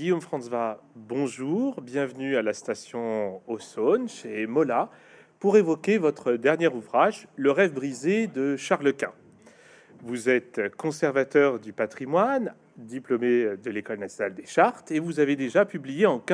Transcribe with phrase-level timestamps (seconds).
[0.00, 3.58] Guillaume Franzva, bonjour, bienvenue à la station au
[4.08, 4.88] chez Mola
[5.38, 9.12] pour évoquer votre dernier ouvrage, Le rêve brisé de Charles Quint.
[10.02, 15.66] Vous êtes conservateur du patrimoine, diplômé de l'École nationale des chartes, et vous avez déjà
[15.66, 16.24] publié en,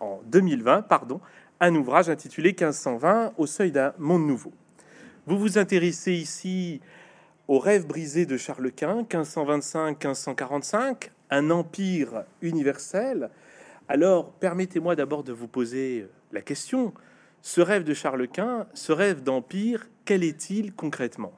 [0.00, 1.22] en 2020 pardon,
[1.60, 4.52] un ouvrage intitulé 1520 au seuil d'un monde nouveau.
[5.26, 6.82] Vous vous intéressez ici
[7.46, 13.30] au rêve brisé de Charles Quint, 1525-1545, un empire universel.
[13.88, 16.92] Alors, permettez-moi d'abord de vous poser la question.
[17.42, 21.32] Ce rêve de Charles Quint, ce rêve d'empire, quel est-il concrètement?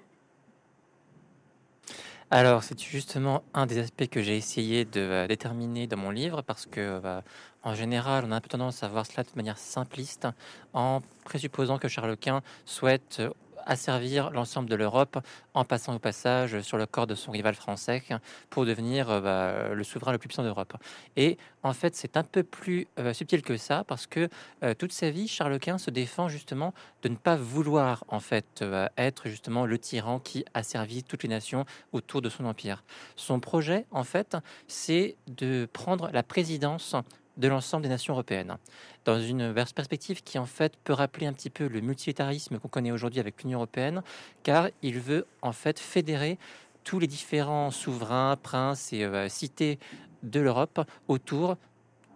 [2.33, 6.43] Alors, c'est justement un des aspects que j'ai essayé de euh, déterminer dans mon livre
[6.43, 7.25] parce que, bah,
[7.65, 10.29] en général, on a un peu tendance à voir cela de manière simpliste
[10.73, 13.31] en présupposant que Charles Quint souhaite euh,
[13.66, 15.19] asservir l'ensemble de l'Europe
[15.55, 18.02] en passant au passage sur le corps de son rival français
[18.48, 20.74] pour devenir euh, bah, le souverain le plus puissant d'Europe.
[21.16, 24.28] Et en fait, c'est un peu plus euh, subtil que ça parce que
[24.62, 28.64] euh, toute sa vie, Charles Quint se défend justement de ne pas vouloir en fait
[28.97, 32.84] être justement le tyran qui a servi toutes les nations autour de son empire.
[33.17, 34.36] Son projet, en fait,
[34.69, 36.95] c'est de prendre la présidence
[37.41, 38.56] de l'ensemble des nations européennes,
[39.05, 42.92] dans une perspective qui en fait peut rappeler un petit peu le multilatérisme qu'on connaît
[42.92, 44.02] aujourd'hui avec l'Union européenne,
[44.42, 46.38] car il veut en fait fédérer
[46.84, 49.78] tous les différents souverains, princes et euh, cités
[50.22, 51.56] de l'Europe autour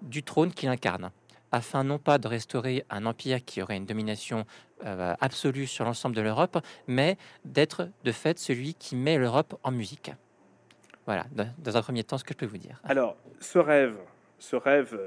[0.03, 1.11] du trône qu'il incarne,
[1.53, 4.45] afin non pas de restaurer un empire qui aurait une domination
[4.85, 9.71] euh, absolue sur l'ensemble de l'Europe, mais d'être de fait celui qui met l'Europe en
[9.71, 10.13] musique.
[11.07, 11.27] Voilà,
[11.59, 12.81] dans un premier temps, ce que je peux vous dire.
[12.85, 13.97] Alors, ce rêve,
[14.39, 14.99] ce rêve,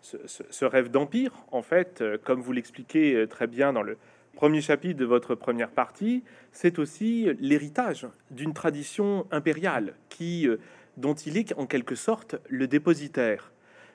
[0.00, 3.96] ce, rêve d'empire, en fait, euh, comme vous l'expliquez euh, très bien dans le
[4.34, 10.58] premier chapitre de votre première partie, c'est aussi l'héritage d'une tradition impériale qui, euh,
[10.96, 13.52] dont il est en quelque sorte le dépositaire.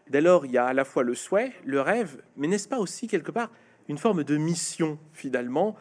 [0.09, 2.77] Dès lors, il y a à la fois le souhait, le rêve, mais n'est-ce pas
[2.77, 3.49] aussi quelque part
[3.87, 5.75] une forme de mission finalement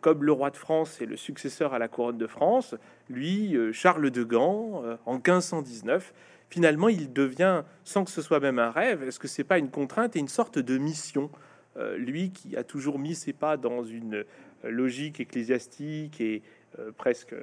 [0.00, 2.74] comme le roi de France est le successeur à la couronne de France,
[3.10, 6.14] lui, Charles de Gand, en 1519,
[6.48, 9.70] finalement, il devient, sans que ce soit même un rêve, est-ce que c'est pas une
[9.70, 11.30] contrainte et une sorte de mission
[11.76, 14.24] euh, Lui qui a toujours mis ses pas dans une euh,
[14.64, 16.42] logique ecclésiastique et
[16.78, 17.34] euh, presque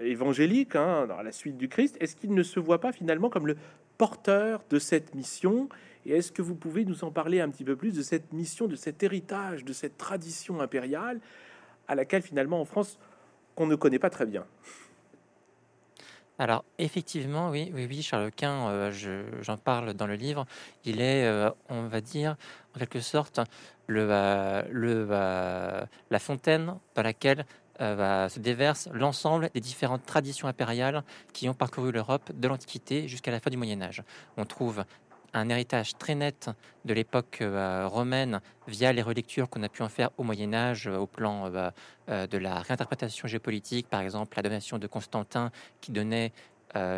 [0.00, 3.46] évangélique, hein, dans la suite du Christ, est-ce qu'il ne se voit pas finalement comme
[3.46, 3.56] le
[3.98, 5.68] porteur de cette mission?
[6.06, 8.66] Et est-ce que vous pouvez nous en parler un petit peu plus de cette mission,
[8.66, 11.20] de cet héritage, de cette tradition impériale
[11.88, 12.98] à laquelle finalement en France,
[13.54, 14.44] qu'on ne connaît pas très bien?
[16.38, 18.90] Alors effectivement, oui, oui, oui, Charles Quint, euh,
[19.40, 20.46] j'en parle dans le livre.
[20.84, 22.36] Il est, euh, on va dire,
[22.74, 23.40] en quelque sorte,
[23.86, 25.06] le, euh, le,
[26.10, 27.46] la fontaine dans laquelle
[27.78, 31.02] se déverse l'ensemble des différentes traditions impériales
[31.32, 34.02] qui ont parcouru l'Europe de l'Antiquité jusqu'à la fin du Moyen Âge.
[34.36, 34.84] On trouve
[35.34, 36.50] un héritage très net
[36.84, 40.86] de l'époque euh, romaine via les relectures qu'on a pu en faire au Moyen Âge
[40.86, 41.50] euh, au plan
[42.08, 45.50] euh, de la réinterprétation géopolitique, par exemple la donation de Constantin
[45.80, 46.32] qui donnait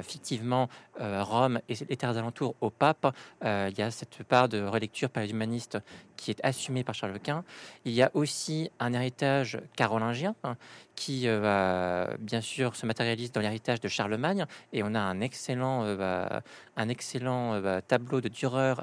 [0.03, 0.69] fictivement
[1.01, 3.15] euh, Rome et les terres alentours au pape,
[3.45, 5.79] euh, il y a cette part de relecture par les humanistes
[6.17, 7.45] qui est assumée par Charles Quint.
[7.85, 10.57] Il y a aussi un héritage carolingien hein,
[10.95, 11.29] qui,
[12.21, 17.61] bien sûr, se matérialise dans l'héritage de Charlemagne, et on a un excellent, un excellent
[17.87, 18.77] tableau de Dürer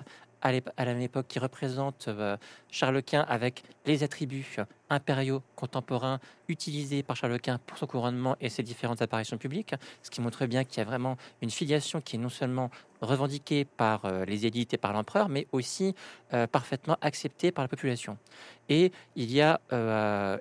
[0.43, 2.37] à la même époque qui représente euh,
[2.69, 4.57] Charles Quint avec les attributs
[4.89, 10.09] impériaux contemporains utilisés par Charles Quint pour son couronnement et ses différentes apparitions publiques, ce
[10.09, 12.69] qui montre bien qu'il y a vraiment une filiation qui est non seulement
[13.01, 15.95] revendiquée par euh, les élites et par l'empereur, mais aussi
[16.33, 18.17] euh, parfaitement acceptée par la population.
[18.69, 19.59] Et il y a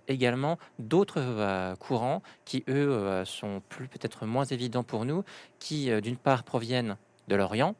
[0.06, 5.24] également d'autres courants qui, eux, sont peut-être moins évidents pour nous,
[5.58, 6.96] qui d'une part proviennent
[7.26, 7.74] de l'Orient,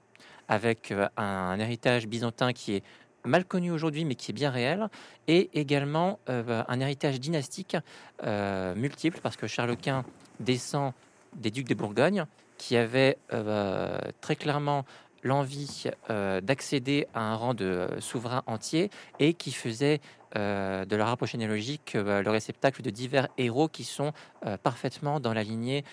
[0.49, 2.83] avec euh, un, héritage byzantin qui est
[3.25, 4.89] mal connu aujourd'hui, mais qui est bien réel,
[5.29, 7.77] et également euh, un héritage dynastique
[8.25, 10.05] euh, multiple, parce que Charles Quint
[10.41, 10.93] descend
[11.35, 12.25] des ducs de Bourgogne,
[12.59, 13.19] qui avaient
[14.21, 14.85] très clairement
[15.23, 20.01] l'envie d'accéder à un rang de souverain entier et qui faisait
[20.37, 24.13] euh, de leur arbre généalogique euh, le réceptacle de divers héros qui sont
[24.47, 25.85] euh, parfaitement dans la lignée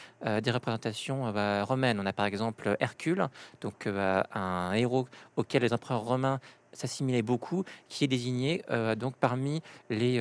[0.42, 1.32] des représentations
[1.64, 2.00] romaines.
[2.00, 3.28] On a par exemple Hercule,
[3.62, 6.40] donc un héros auquel les empereurs romains
[6.74, 8.64] s'assimilaient beaucoup, qui est désigné
[8.98, 10.20] donc parmi les,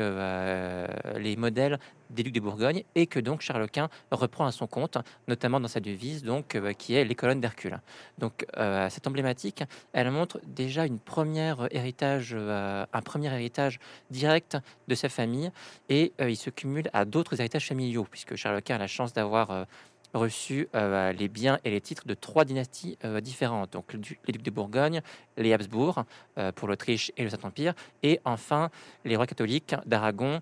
[1.16, 1.78] les modèles
[2.10, 5.68] des ducs de Bourgogne et que donc Charles Quint reprend à son compte, notamment dans
[5.68, 7.80] sa devise, donc euh, qui est les colonnes d'Hercule.
[8.18, 13.78] Donc euh, cette emblématique, elle montre déjà une première héritage, euh, un premier héritage
[14.10, 14.56] direct
[14.88, 15.50] de sa famille
[15.88, 19.66] et il se cumule à d'autres héritages familiaux puisque Charles Quint a la chance d'avoir
[20.14, 24.42] reçu euh, les biens et les titres de trois dynasties euh, différentes, donc les ducs
[24.42, 25.02] de Bourgogne,
[25.36, 26.04] les Habsbourg
[26.38, 28.70] euh, pour l'Autriche et le Saint-Empire, et enfin
[29.04, 30.40] les rois catholiques d'Aragon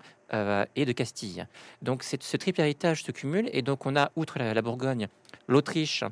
[0.75, 1.47] et de Castille.
[1.81, 5.07] Donc ce triple héritage se cumule, et donc on a, outre la Bourgogne,
[5.47, 6.03] l'Autriche,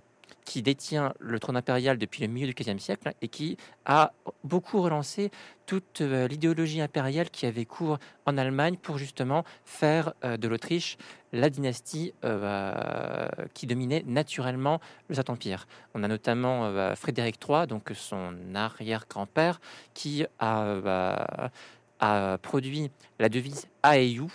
[0.46, 4.14] qui détient le trône impérial depuis le milieu du XVe siècle et qui a
[4.44, 5.32] beaucoup relancé
[5.66, 10.98] toute euh, l'idéologie impériale qui avait cours en Allemagne pour justement faire euh, de l'Autriche
[11.34, 15.68] la dynastie euh, qui dominait naturellement le Saint-Empire.
[15.94, 19.60] On a notamment Frédéric III, donc son arrière-grand-père,
[19.94, 21.52] qui a
[22.00, 24.28] a produit la devise AEU,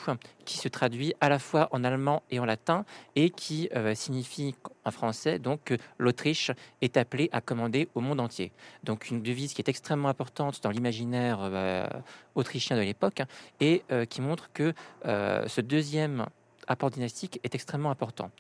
[0.45, 2.85] qui se traduit à la fois en allemand et en latin,
[3.17, 4.55] et qui euh, signifie
[4.85, 8.53] en français donc que l'Autriche est appelée à commander au monde entier.
[8.85, 11.87] Donc une devise qui est extrêmement importante dans l'imaginaire euh,
[12.35, 13.23] autrichien de l'époque,
[13.61, 14.73] et euh, qui montre que
[15.05, 16.27] ce deuxième
[16.67, 18.31] apport dynastique est extrêmement important.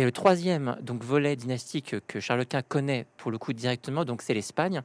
[0.00, 4.22] Et le troisième donc volet dynastique que Charles Quint connaît pour le coup directement, donc
[4.22, 4.80] c'est l'Espagne,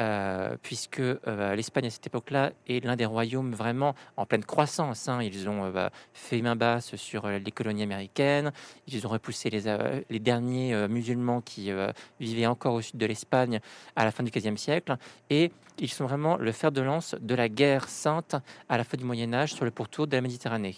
[0.00, 5.06] euh, puisque euh, l'Espagne à cette époque-là est l'un des royaumes vraiment en pleine croissance.
[5.06, 5.22] Hein.
[5.22, 8.50] Ils ont euh, bah, fait main basse sur les colonies américaines,
[8.88, 9.72] ils ont repoussé les,
[10.10, 11.70] les derniers musulmans qui
[12.18, 13.60] vivaient encore au sud de l'Espagne
[13.94, 14.96] à la fin du XVe siècle,
[15.30, 18.36] et ils sont vraiment le fer de lance de la guerre sainte
[18.68, 20.74] à la fin du Moyen Âge sur le pourtour de la Méditerranée.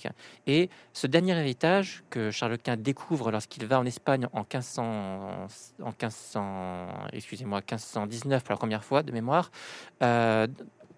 [0.47, 4.83] Et ce dernier héritage que Charles Quint découvre lorsqu'il va en Espagne en 1500,
[5.83, 9.51] en 1500 excusez-moi, 1519 pour la première fois, de mémoire,
[10.03, 10.47] euh,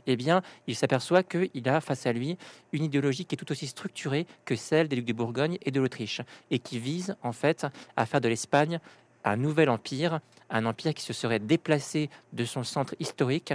[0.07, 2.37] eh bien, il s'aperçoit qu'il a face à lui
[2.73, 5.81] une idéologie qui est tout aussi structurée que celle des ducs de Bourgogne et de
[5.81, 7.67] l'Autriche, et qui vise en fait
[7.97, 8.81] à faire de l'Espagne
[9.25, 13.53] un nouvel empire, un empire qui se serait déplacé de son centre historique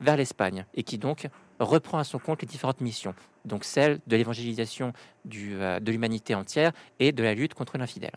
[0.00, 1.28] vers l'Espagne, et qui donc
[1.58, 3.14] reprend à son compte les différentes missions,
[3.44, 4.92] donc celle de l'évangélisation
[5.34, 8.14] euh, de l'humanité entière et de la lutte contre l'infidèle.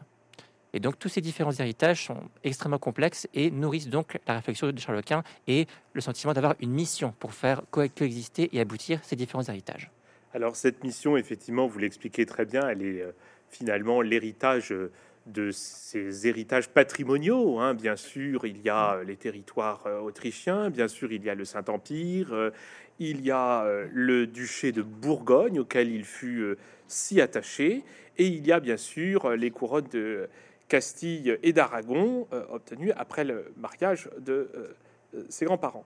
[0.74, 4.80] Et donc tous ces différents héritages sont extrêmement complexes et nourrissent donc la réflexion de
[4.80, 9.44] Charles Quint et le sentiment d'avoir une mission pour faire coexister et aboutir ces différents
[9.44, 9.92] héritages.
[10.34, 13.12] Alors cette mission, effectivement, vous l'expliquez très bien, elle est euh,
[13.50, 14.92] finalement l'héritage euh,
[15.26, 17.60] de ces héritages patrimoniaux.
[17.60, 17.74] Hein.
[17.74, 21.46] Bien sûr, il y a euh, les territoires autrichiens, bien sûr, il y a le
[21.46, 22.52] Saint-Empire,
[23.00, 26.56] il y a le duché de Bourgogne auquel il fut
[26.88, 27.84] si attaché,
[28.18, 30.30] et il y a bien sûr les couronnes de
[30.72, 34.74] Castille et d'Aragon, euh, obtenu après le mariage de euh,
[35.16, 35.86] euh, ses grands-parents.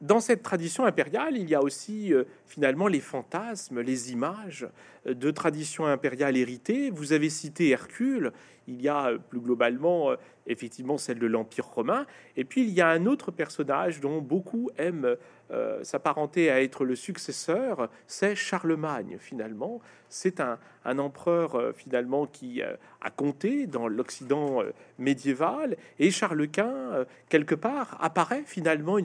[0.00, 2.12] Dans cette tradition impériale, il y a aussi
[2.46, 4.68] finalement les fantasmes, les images
[5.06, 6.90] de traditions impériales héritées.
[6.90, 8.32] Vous avez cité Hercule,
[8.68, 10.12] il y a plus globalement
[10.46, 12.06] effectivement celle de l'Empire romain,
[12.36, 15.16] et puis il y a un autre personnage dont beaucoup aiment
[15.50, 19.80] euh, s'apparenter à être le successeur, c'est Charlemagne finalement.
[20.10, 24.62] C'est un, empereur euh, finalement qui euh, a compté dans l'Occident
[24.98, 28.98] médiéval et Charles Quint quelque part apparaît finalement,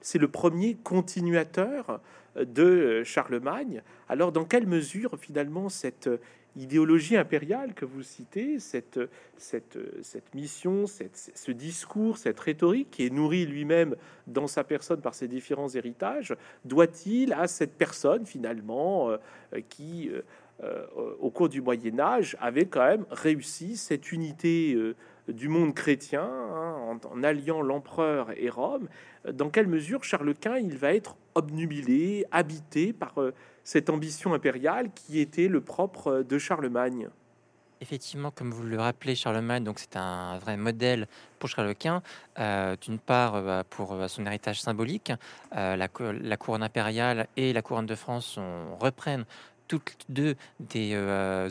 [0.00, 2.00] c'est le premier continuateur
[2.36, 3.82] de Charlemagne.
[4.08, 6.08] Alors dans quelle mesure finalement cette
[6.56, 9.00] idéologie impériale que vous citez, cette,
[9.36, 15.00] cette, cette mission, cette, ce discours, cette rhétorique qui est nourri lui-même dans sa personne
[15.00, 19.18] par ses différents héritages, doit-il à cette personne finalement euh,
[19.68, 20.22] qui, euh,
[20.62, 20.86] euh,
[21.20, 24.76] au cours du Moyen Âge, avait quand même réussi cette unité
[25.28, 28.88] du monde chrétien hein, en, alliant l'empereur et Rome
[29.30, 33.14] Dans quelle mesure Charles Quint il va être obnubilé, habité par
[33.64, 37.08] cette ambition impériale qui était le propre de Charlemagne?
[37.82, 42.02] Effectivement, comme vous le rappelez, Charlemagne, donc c'est un vrai modèle pour Charles Quint.
[42.38, 45.12] Euh, d'une part, euh, pour euh, son héritage symbolique,
[45.52, 48.38] la, la, couronne impériale et la couronne de France
[48.78, 49.24] reprennent
[49.66, 50.96] toutes deux des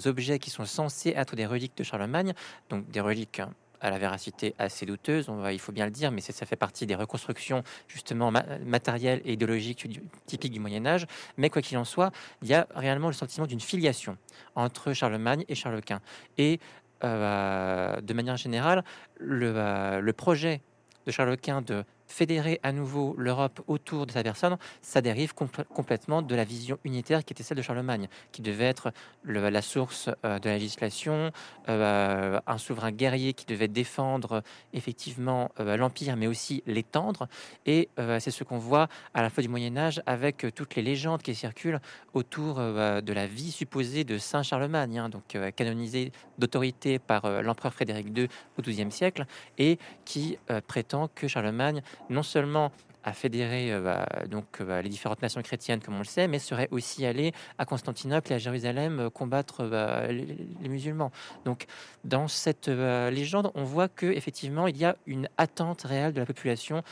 [0.05, 2.33] objets qui sont censés être des reliques de Charlemagne,
[2.69, 3.41] donc des reliques
[3.81, 6.55] à la véracité assez douteuse, on va, il faut bien le dire, mais ça fait
[6.55, 8.31] partie des reconstructions justement
[8.65, 9.87] matérielles et idéologiques
[10.25, 11.05] typiques du Moyen Âge.
[11.37, 14.17] Mais quoi qu'il en soit, il y a réellement le sentiment d'une filiation
[14.55, 16.01] entre Charlemagne et Charles Quint.
[16.37, 16.59] Et
[17.03, 18.83] euh, de manière générale,
[19.17, 20.61] le, euh, le projet
[21.05, 26.21] de Charles Quint de fédérer à nouveau l'Europe autour de sa personne, ça dérive complètement
[26.21, 28.91] de la vision unitaire qui était celle de Charlemagne, qui devait être
[29.23, 31.31] la source euh, de la législation,
[31.69, 37.27] euh, un souverain guerrier qui devait défendre effectivement euh, l'Empire, mais aussi l'étendre.
[37.65, 37.89] Et
[38.19, 41.35] c'est ce qu'on voit à la fin du Moyen Âge avec toutes les légendes qui
[41.35, 41.79] circulent
[42.13, 48.07] autour de la vie supposée de Saint Charlemagne, hein, donc canonisé d'autorité par l'empereur Frédéric
[48.17, 49.25] II au XIIe siècle,
[49.57, 50.37] et qui
[50.67, 52.71] prétend que Charlemagne non seulement
[53.03, 56.39] à fédérer euh, bah, donc bah, les différentes nations chrétiennes, comme on le sait, mais
[56.39, 61.11] serait aussi allé à Constantinople et à Jérusalem combattre bah, les, musulmans.
[61.45, 61.65] Donc,
[62.03, 66.25] dans cette légende, on voit que effectivement, il y a une attente réelle de la
[66.25, 66.83] population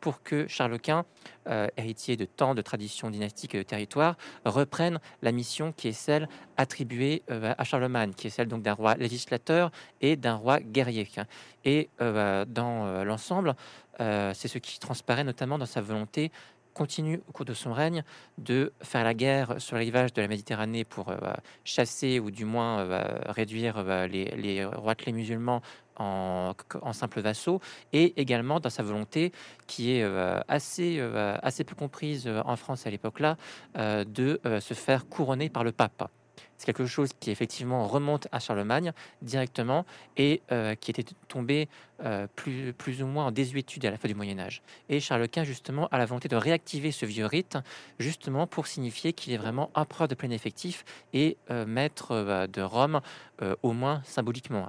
[0.00, 1.04] pour que Charles Quint,
[1.76, 6.28] héritier de tant de traditions dynastiques et de territoires, reprenne la mission qui est celle
[6.56, 9.70] attribuée à Charlemagne, qui est celle donc d'un roi législateur
[10.00, 11.06] et d'un roi guerrier.
[11.64, 13.54] Et dans l'ensemble,
[14.00, 16.30] euh, c'est ce qui transparaît notamment dans sa volonté
[16.72, 18.04] continue au cours de son règne
[18.38, 21.16] de faire la guerre sur les rivages de la Méditerranée pour euh,
[21.64, 25.62] chasser ou du moins euh, réduire les, les roitelets musulmans
[25.96, 27.60] en, en simples vassaux,
[27.92, 29.32] et également dans sa volonté,
[29.66, 30.04] qui est
[30.48, 30.98] assez,
[31.42, 33.36] assez peu comprise en France à l'époque-là,
[33.74, 36.08] de se faire couronner par le pape
[36.56, 38.92] c'est quelque chose qui effectivement remonte à Charlemagne
[39.22, 41.68] directement et euh, qui était tombé
[42.04, 44.62] euh, plus, plus ou moins en désuétude à la fin du Moyen Âge.
[44.88, 47.58] Et Charles Quint justement a la volonté de réactiver ce vieux rite
[47.98, 53.00] justement pour signifier qu'il est vraiment empereur de plein effectif et euh, maître de Rome
[53.62, 54.68] au moins symboliquement.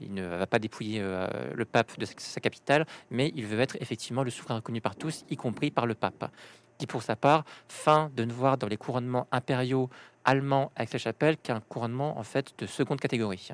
[0.00, 4.22] Il ne va pas dépouiller le pape de sa capitale, mais il veut être effectivement
[4.22, 6.30] le souverain reconnu par tous, y compris par le pape
[6.78, 9.90] qui pour sa part fin de ne voir dans les couronnements impériaux
[10.24, 13.50] allemands avec la chapelle qu'un couronnement en fait de seconde catégorie.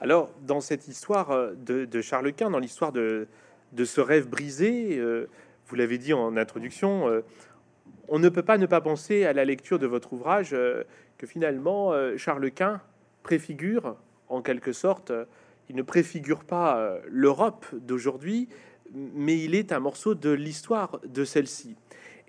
[0.00, 3.26] Alors, dans cette histoire euh, de, Charles Quint, dans l'histoire de,
[3.82, 5.28] ce rêve brisé, euh,
[5.66, 7.22] vous l'avez dit en introduction, euh,
[8.08, 10.54] on ne peut pas ne pas penser à la lecture de votre ouvrage
[11.16, 12.82] que finalement Charles Quint
[13.22, 13.96] préfigure
[14.34, 15.12] en quelque sorte,
[15.68, 18.48] il ne préfigure pas l'Europe d'aujourd'hui,
[18.92, 21.76] mais il est un morceau de l'histoire de celle-ci.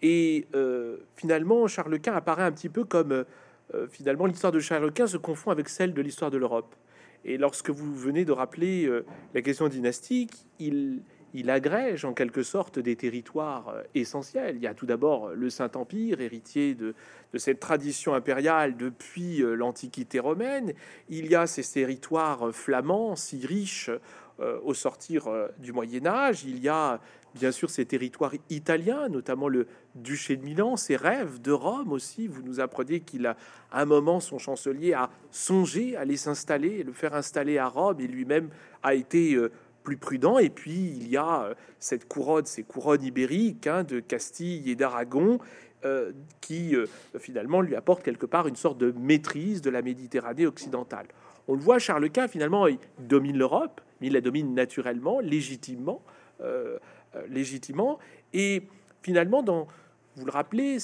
[0.02, 3.26] Et euh, finalement, Charles Quint apparaît un petit peu comme
[3.74, 6.76] euh, finalement l'histoire de Charles Quint se confond avec celle de l'histoire de l'Europe.
[7.24, 11.02] Et lorsque vous venez de rappeler euh, la question dynastique, il,
[11.36, 14.56] il agrège en quelque sorte des territoires essentiels.
[14.56, 16.96] Il y a tout d'abord le Saint-Empire, héritier de,
[17.36, 20.74] cette tradition impériale depuis l'Antiquité romaine.
[21.10, 23.92] Il y a ces territoires flamands si riches
[24.40, 25.28] au sortir
[25.60, 26.46] du Moyen Âge.
[26.46, 27.02] Il y a
[27.36, 32.28] bien sûr ces territoires italiens, notamment le duché de Milan, ses rêves de Rome aussi.
[32.28, 33.36] Vous nous apprenez qu'il a
[33.72, 38.08] un moment son chancelier a songé à aller s'installer, le faire installer à Rome, et
[38.08, 38.50] lui-même
[38.84, 39.52] a été euh,
[39.86, 40.38] plus prudent.
[40.38, 44.76] Et puis il y a euh, cette couronne, ces couronnes ibériques hein, de Castille et
[44.76, 45.40] d'Aragon.
[45.84, 46.74] Euh, qui
[47.20, 51.06] finalement lui apporte quelque part une sorte de maîtrise de la Méditerranée occidentale.
[51.48, 52.66] On le voit, Charles Quint finalement
[52.98, 56.02] domine l'Europe, il la domine naturellement, légitimement,
[57.30, 58.00] légitimement.
[58.34, 58.64] Et
[59.04, 59.68] finalement, dans,
[60.16, 60.78] vous le rappelez,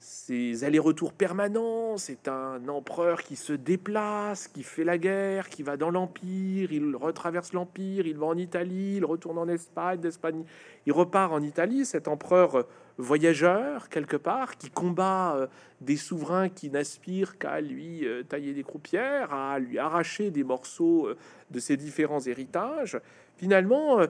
[0.00, 5.76] ces allers-retours permanents, c'est un empereur qui se déplace, qui fait la guerre, qui va
[5.76, 10.44] dans l'Empire, il retraverse l'Empire, il va en Italie, il retourne en Espagne, d'Espagne,
[10.86, 15.46] il repart en Italie, cet empereur voyageur quelque part, qui combat euh,
[15.80, 21.08] des souverains qui n'aspirent qu'à lui euh, tailler des croupières, à lui arracher des morceaux
[21.08, 21.16] euh,
[21.50, 23.00] de ses différents héritages.
[23.36, 24.00] Finalement,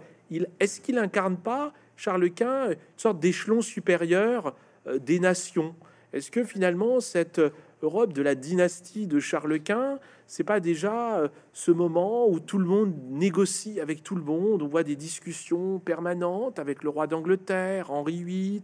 [0.58, 4.54] est-ce qu'il incarne pas Charles Quint, une sorte d'échelon supérieur
[4.98, 5.74] des nations.
[6.12, 7.40] Est-ce que finalement cette
[7.82, 12.58] Europe de la dynastie de Charles Quint, c'est pas déjà euh, ce moment où tout
[12.58, 17.06] le monde négocie avec tout le monde, on voit des discussions permanentes avec le roi
[17.06, 18.62] d'Angleterre, Henri VIII,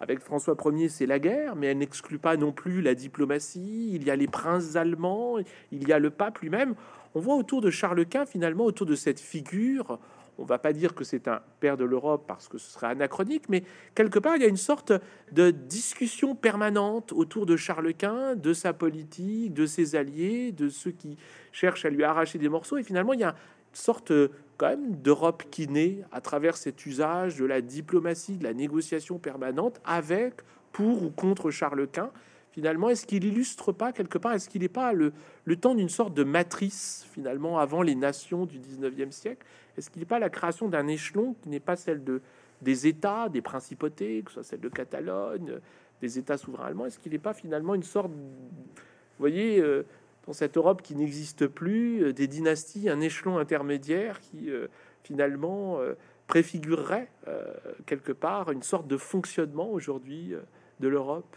[0.00, 3.90] avec François Ier, c'est la guerre, mais elle n'exclut pas non plus la diplomatie.
[3.92, 5.36] Il y a les princes allemands,
[5.70, 6.74] il y a le pape lui-même.
[7.14, 9.98] On voit autour de Charles Quint, finalement, autour de cette figure,
[10.38, 13.48] on va pas dire que c'est un père de l'Europe parce que ce serait anachronique,
[13.48, 13.64] mais
[13.94, 14.92] quelque part, il y a une sorte
[15.32, 20.90] de discussion permanente autour de Charles Quint, de sa politique, de ses alliés, de ceux
[20.90, 21.16] qui
[21.52, 22.78] cherchent à lui arracher des morceaux.
[22.78, 24.12] Et finalement, il y a une sorte
[24.56, 29.18] quand même d'Europe qui naît à travers cet usage de la diplomatie, de la négociation
[29.18, 30.34] permanente avec,
[30.72, 32.10] pour ou contre Charles Quint
[32.54, 35.12] finalement, est-ce qu'il illustre pas quelque part, est-ce qu'il n'est pas le,
[35.44, 39.44] le temps d'une sorte de matrice, finalement, avant les nations du 19e siècle?
[39.76, 42.20] Est-ce qu'il n'est pas la création d'un échelon qui n'est pas celle de,
[42.62, 45.60] des États, des principautés, que ce soit celle de Catalogne,
[46.00, 46.86] des États souverains allemands?
[46.86, 49.84] Est-ce qu'il n'est pas finalement une sorte, vous voyez, euh,
[50.26, 54.68] dans cette Europe qui n'existe plus, euh, des dynasties, un échelon intermédiaire qui, euh,
[55.02, 55.78] finalement,
[56.26, 57.10] préfigurerait
[57.84, 60.32] quelque part une sorte de fonctionnement aujourd'hui
[60.80, 61.36] de l'Europe?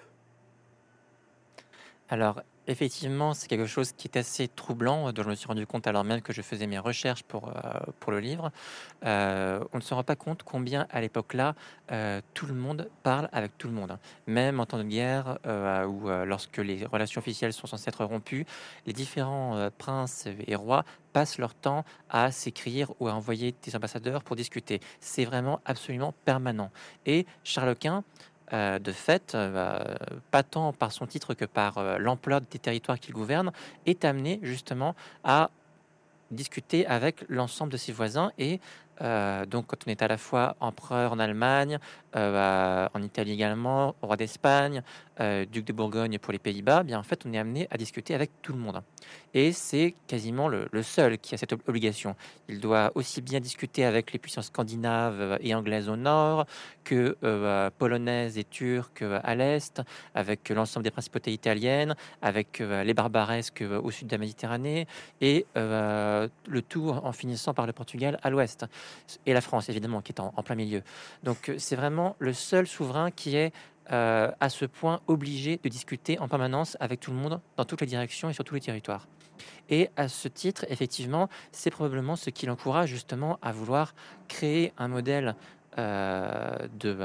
[2.08, 5.88] Alors, effectivement, c'est quelque chose qui est assez troublant, dont je me suis rendu compte
[5.88, 7.52] alors même que je faisais mes recherches pour, euh,
[8.00, 8.52] pour le livre.
[9.06, 11.56] Euh, on ne se rend pas compte combien, à l'époque-là,
[11.92, 13.98] euh, tout le monde parle avec tout le monde.
[14.28, 15.38] Même en temps de guerre,
[15.88, 18.46] ou lorsque les relations officielles sont censées être rompues,
[18.86, 20.84] les différents princes et rois
[21.14, 24.82] passent leur temps à s'écrire ou à envoyer des ambassadeurs pour discuter.
[25.00, 26.72] C'est vraiment absolument permanent.
[27.06, 28.04] Et Charles Quint,
[28.54, 29.84] euh, de fait, euh,
[30.32, 33.52] pas tant par son titre que par euh, l'ampleur des territoires qu'il gouverne,
[33.86, 35.50] est amené justement à
[36.32, 38.62] discuter avec l'ensemble de ses voisins et
[39.02, 41.80] euh, donc, quand on est à la fois empereur en Allemagne,
[42.16, 44.82] euh, en Italie également, roi d'Espagne,
[45.20, 48.16] euh, duc de Bourgogne pour les Pays-Bas, bien en fait, on est amené à discuter
[48.16, 48.82] avec tout le monde.
[49.34, 52.16] Et c'est quasiment le, seul qui a cette obligation.
[52.50, 56.46] Il doit aussi bien discuter avec les puissances scandinaves et anglaises au nord
[56.84, 57.18] que
[57.78, 59.82] polonaises et turques à l'est,
[60.16, 64.88] avec l'ensemble des principautés italiennes, avec les barbaresques au sud de la Méditerranée,
[65.20, 68.66] et le tout en finissant par le Portugal à l'ouest
[69.26, 70.84] et la France, évidemment, qui est en, plein milieu.
[71.24, 73.54] Donc, euh, c'est vraiment le seul souverain qui est
[73.92, 77.82] euh, à ce point obligé de discuter en permanence avec tout le monde dans toutes
[77.82, 79.08] les directions et sur tous les territoires.
[79.70, 83.94] Et à ce titre, effectivement, c'est probablement ce qui l'encourage justement à vouloir
[84.28, 85.36] créer un modèle
[85.78, 86.98] euh, de,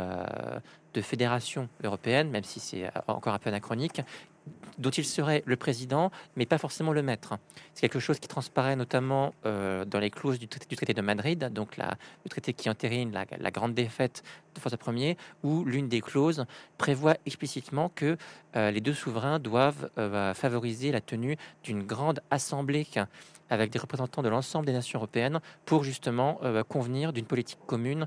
[0.94, 4.00] de fédération européenne, même si c'est encore un peu anachronique,
[4.78, 7.38] dont il serait le président, mais pas forcément le maître.
[7.74, 11.76] C'est quelque chose qui transparaît notamment euh, dans les clauses du traité, de Madrid, donc
[11.76, 14.22] le traité qui entérine la, grande défaite
[14.54, 16.44] de François Ier, où l'une des clauses
[16.78, 18.16] prévoit explicitement que
[18.56, 22.86] euh, les deux souverains doivent euh, favoriser la tenue d'une grande assemblée
[23.50, 28.06] avec des représentants de l'ensemble des nations européennes pour justement convenir d'une politique commune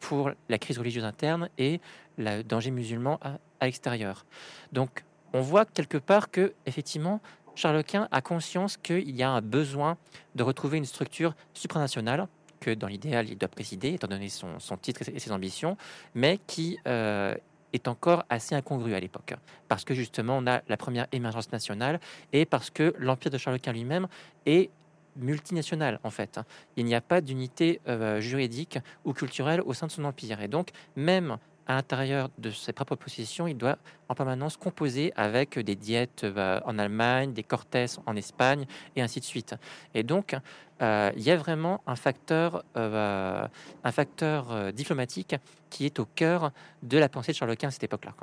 [0.00, 1.80] pour la crise religieuse interne et
[2.16, 4.24] le danger musulman à, à l'extérieur.
[4.72, 7.20] Donc on voit quelque part que, effectivement,
[7.54, 9.96] Charles Quint a conscience qu'il y a un besoin
[10.36, 12.28] de retrouver une structure supranationale
[12.60, 15.76] que dans l'idéal il doit présider, étant donné son, titre et ses ambitions,
[16.14, 17.34] mais qui euh,
[17.72, 19.34] est encore assez incongru à l'époque,
[19.68, 22.00] parce que justement on a la première émergence nationale
[22.32, 24.08] et parce que l'empire de Charles Quint lui-même
[24.46, 24.70] est
[25.16, 26.40] multinational en fait.
[26.76, 30.40] Il n'y a pas d'unité euh, juridique ou culturelle au sein de son empire.
[30.40, 35.58] Et donc, même à l'intérieur de ses propres possessions, il doit en permanence composer avec
[35.58, 38.64] des diètes euh, en Allemagne, des cortes en Espagne,
[38.96, 39.54] et ainsi de suite.
[39.94, 40.34] Et donc,
[40.80, 43.46] euh, il y a vraiment un facteur, euh,
[43.84, 45.36] un facteur diplomatique
[45.68, 48.14] qui est au cœur de la pensée de Charles Quint à cette époque-là.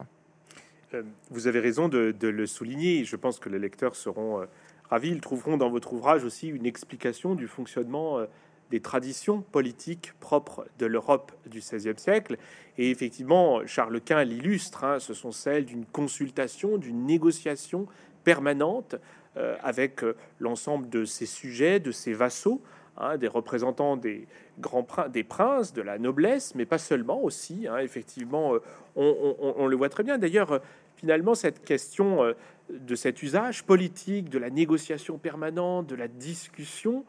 [1.30, 3.04] Vous avez raison de, de, le souligner.
[3.04, 4.48] Je pense que les lecteurs seront
[4.90, 5.10] ravis.
[5.10, 8.26] Ils trouveront dans votre ouvrage aussi une explication du fonctionnement
[8.72, 12.38] des traditions politiques propres de l'Europe du XVIe siècle.
[12.78, 17.88] Et effectivement, Charles Quint l'illustre, hein, ce sont celles d'une consultation, d'une négociation
[18.24, 18.96] permanente
[19.38, 22.62] euh, avec euh, l'ensemble de ses sujets, de ses vassaux,
[22.98, 24.28] hein, des représentants des
[24.60, 27.68] grands des princes, de la noblesse, mais pas seulement aussi.
[27.68, 28.60] Hein, effectivement, euh,
[28.96, 30.18] on, le voit très bien.
[30.18, 30.62] D'ailleurs,
[30.96, 32.34] finalement, cette question
[32.70, 37.04] de cet usage politique, de la négociation permanente, de la discussion,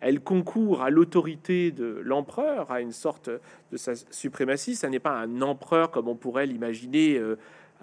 [0.00, 3.30] elle concourt à l'autorité de l'empereur, à une sorte
[3.70, 4.74] de sa suprématie.
[4.74, 7.38] Ça n'est pas un empereur comme on pourrait l'imaginer, euh,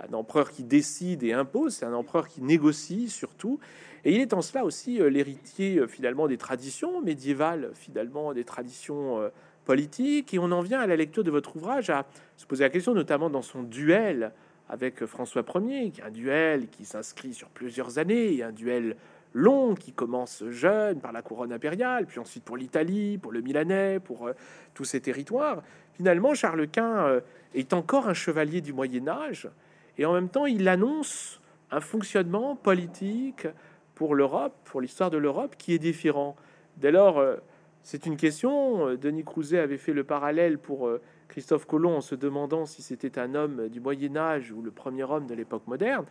[0.10, 3.60] un empereur qui décide et impose, c'est un empereur qui négocie surtout.
[4.04, 9.32] Et il est en cela aussi euh, l'héritier finalement des traditions médiévales, finalement des traditions
[9.66, 10.34] politiques.
[10.34, 12.94] Et on en vient à la lecture de votre ouvrage à se poser la question,
[12.94, 14.32] notamment dans son duel
[14.70, 18.98] avec François Ier, qui est un duel qui s'inscrit sur plusieurs années, un duel
[19.38, 24.00] long qui commence jeune par la couronne impériale, puis ensuite pour l'Italie, pour le Milanais,
[24.00, 24.34] pour euh,
[24.74, 25.62] tous ces territoires.
[25.94, 27.22] Finalement, Charles Quint euh,
[27.54, 29.48] est encore un chevalier du Moyen Âge,
[29.98, 33.48] et en même temps, il annonce un fonctionnement politique
[33.94, 36.36] pour l'Europe, pour l'histoire de l'Europe, qui est différent.
[36.78, 37.36] Dès lors, euh,
[37.84, 38.96] c'est une question.
[38.96, 40.90] Denis Crouzet avait fait le parallèle pour
[41.30, 45.04] Christophe Colomb en se demandant si c'était un homme du Moyen Âge ou le premier
[45.04, 46.06] homme de l'époque moderne.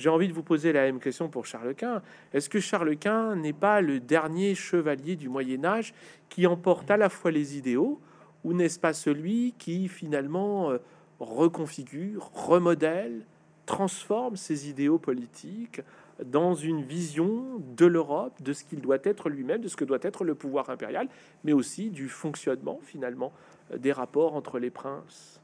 [0.00, 2.00] J'ai envie de vous poser la même question pour Charles Quint.
[2.32, 5.92] Est-ce que Charles Quint n'est pas le dernier chevalier du Moyen Âge
[6.30, 8.00] qui emporte à la fois les idéaux,
[8.42, 10.78] ou n'est-ce pas celui qui finalement euh,
[11.18, 13.26] reconfigure, remodèle,
[13.66, 15.82] transforme ses idéaux politiques
[16.24, 19.98] dans une vision de l'Europe, de ce qu'il doit être lui-même, de ce que doit
[20.00, 21.08] être le pouvoir impérial,
[21.44, 23.34] mais aussi du fonctionnement finalement
[23.76, 25.42] des rapports entre les princes?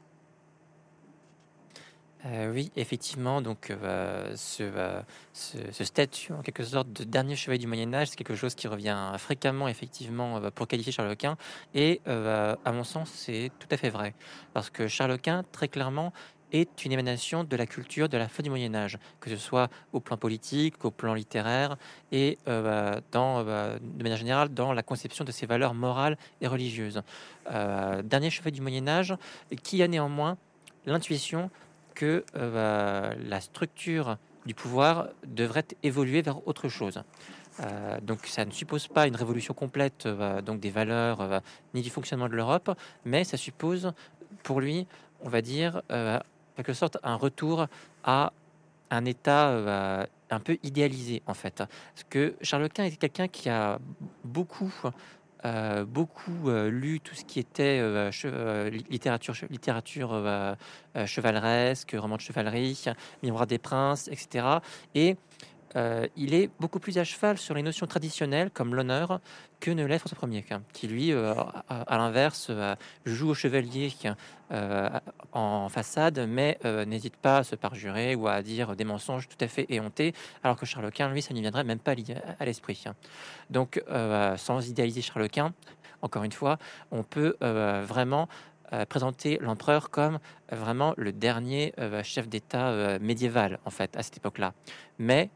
[2.25, 5.01] Euh, oui, effectivement, donc euh, ce, euh,
[5.71, 8.97] statut en quelque sorte de dernier chevalier du Moyen Âge, c'est quelque chose qui revient
[9.17, 11.37] fréquemment effectivement pour qualifier Charles Quint,
[11.75, 14.15] et à mon sens c'est tout à fait vrai,
[14.53, 16.11] parce que Charles Quint très clairement
[16.51, 19.69] est une émanation de la culture de la fin du Moyen Âge, que ce soit
[19.93, 21.77] au plan politique, au plan littéraire
[22.11, 27.01] et euh, euh, de manière générale dans la conception de ses valeurs morales et religieuses.
[27.51, 29.15] Euh, dernier chevalier du Moyen Âge,
[29.63, 30.37] qui a néanmoins
[30.85, 31.49] l'intuition
[31.97, 37.01] que la structure du pouvoir devrait évoluer vers autre chose.
[38.03, 40.07] donc ça ne suppose pas une révolution complète
[40.45, 41.41] donc des valeurs
[41.73, 42.69] ni du fonctionnement de l'Europe,
[43.03, 43.91] mais ça suppose
[44.43, 44.85] pour lui,
[45.21, 45.81] on va dire,
[46.55, 47.67] quelque sorte un retour
[48.03, 48.31] à
[48.89, 51.57] un état euh, un peu idéalisé en fait.
[51.57, 53.79] Parce que Charles Quint était quelqu'un qui a
[54.23, 54.73] beaucoup
[55.47, 57.81] euh, beaucoup euh, lu tout ce qui était
[58.89, 60.55] littérature, littérature
[61.05, 62.83] chevaleresque, roman de chevalerie,
[63.23, 64.45] Miroir des princes, etc.
[64.93, 65.15] Et
[65.77, 69.21] euh, il est beaucoup plus à cheval sur les notions traditionnelles comme l'honneur
[69.59, 71.33] que ne l'est François Ier, qui lui, euh,
[71.69, 73.93] à, l'inverse, euh, joue au chevalier
[75.33, 79.47] en façade, mais n'hésite pas à se parjurer ou à dire des mensonges tout à
[79.47, 80.13] fait éhontés,
[80.43, 81.95] alors que Charles Quint, lui, ça n'y viendrait même pas
[82.39, 82.81] à l'esprit.
[83.49, 83.83] Donc,
[84.37, 85.53] sans idéaliser Charles Quint,
[86.01, 86.59] encore une fois,
[86.91, 88.29] on peut vraiment
[88.87, 94.53] présenter l'empereur comme vraiment le dernier chef d'État médiéval, en fait, à cette époque-là.
[94.97, 95.29] Mais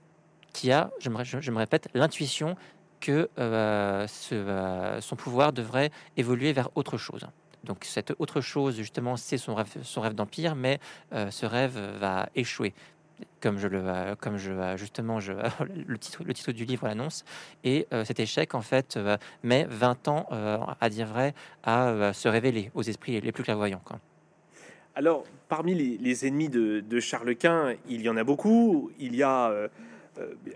[0.54, 2.56] qui a, je me, répète, l'intuition
[3.00, 7.28] que euh, euh, son pouvoir devrait évoluer vers autre chose.
[7.64, 10.80] Donc cette autre chose, justement, c'est son rêve, d'empire, mais
[11.14, 12.74] euh, ce rêve va échouer,
[13.40, 14.16] comme le,
[15.98, 17.24] titre, du livre l'annonce.
[17.64, 18.98] Et cet échec, en fait,
[19.44, 20.28] met 20 ans,
[20.80, 23.84] à dire vrai, à se révéler aux esprits les plus clairvoyants.
[24.96, 28.92] Alors, parmi les, ennemis de, de, Charles Quint, il y en a beaucoup.
[28.98, 29.70] Il y a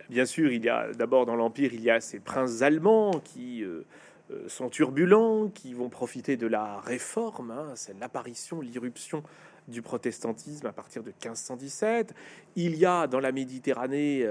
[0.09, 3.63] bien sûr, il y a d'abord dans l'Empire, il y a ces princes allemands qui
[3.63, 3.85] euh,
[4.31, 9.23] euh, sont turbulents, qui vont profiter de la réforme, hein, c'est l'apparition, l'irruption
[9.67, 12.13] du protestantisme à partir de 1517.
[12.55, 14.23] Il y a dans la Méditerranée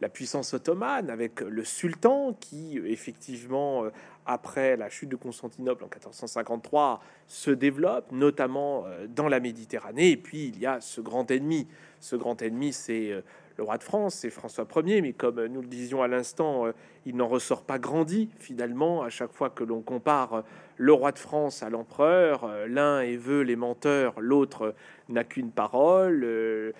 [0.00, 3.86] la puissance ottomane avec le sultan qui, effectivement,
[4.26, 10.10] après la chute de Constantinople en 1453, se développe, notamment dans la Méditerranée.
[10.10, 11.66] Et puis, il y a ce grand ennemi.
[11.98, 13.24] Ce grand ennemi, c'est
[13.56, 16.72] le roi de France, c'est François Ier, mais comme nous le disions à l'instant, euh,
[17.06, 20.42] il n'en ressort pas grandi finalement à chaque fois que l'on compare euh,
[20.76, 22.44] le roi de France à l'empereur.
[22.44, 24.74] Euh, l'un est veut les menteurs, l'autre
[25.08, 26.74] n'a qu'une parole.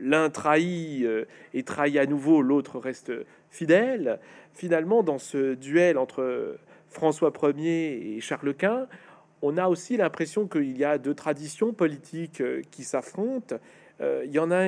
[0.00, 1.06] L'un trahit
[1.54, 3.12] et trahit à nouveau, l'autre reste
[3.50, 4.18] fidèle.
[4.52, 6.56] Finalement, dans ce duel entre
[6.88, 8.88] François Ier et Charles Quint,
[9.42, 13.56] on a aussi l'impression qu'il y a deux traditions politiques qui s'affrontent.
[14.00, 14.64] Il y en a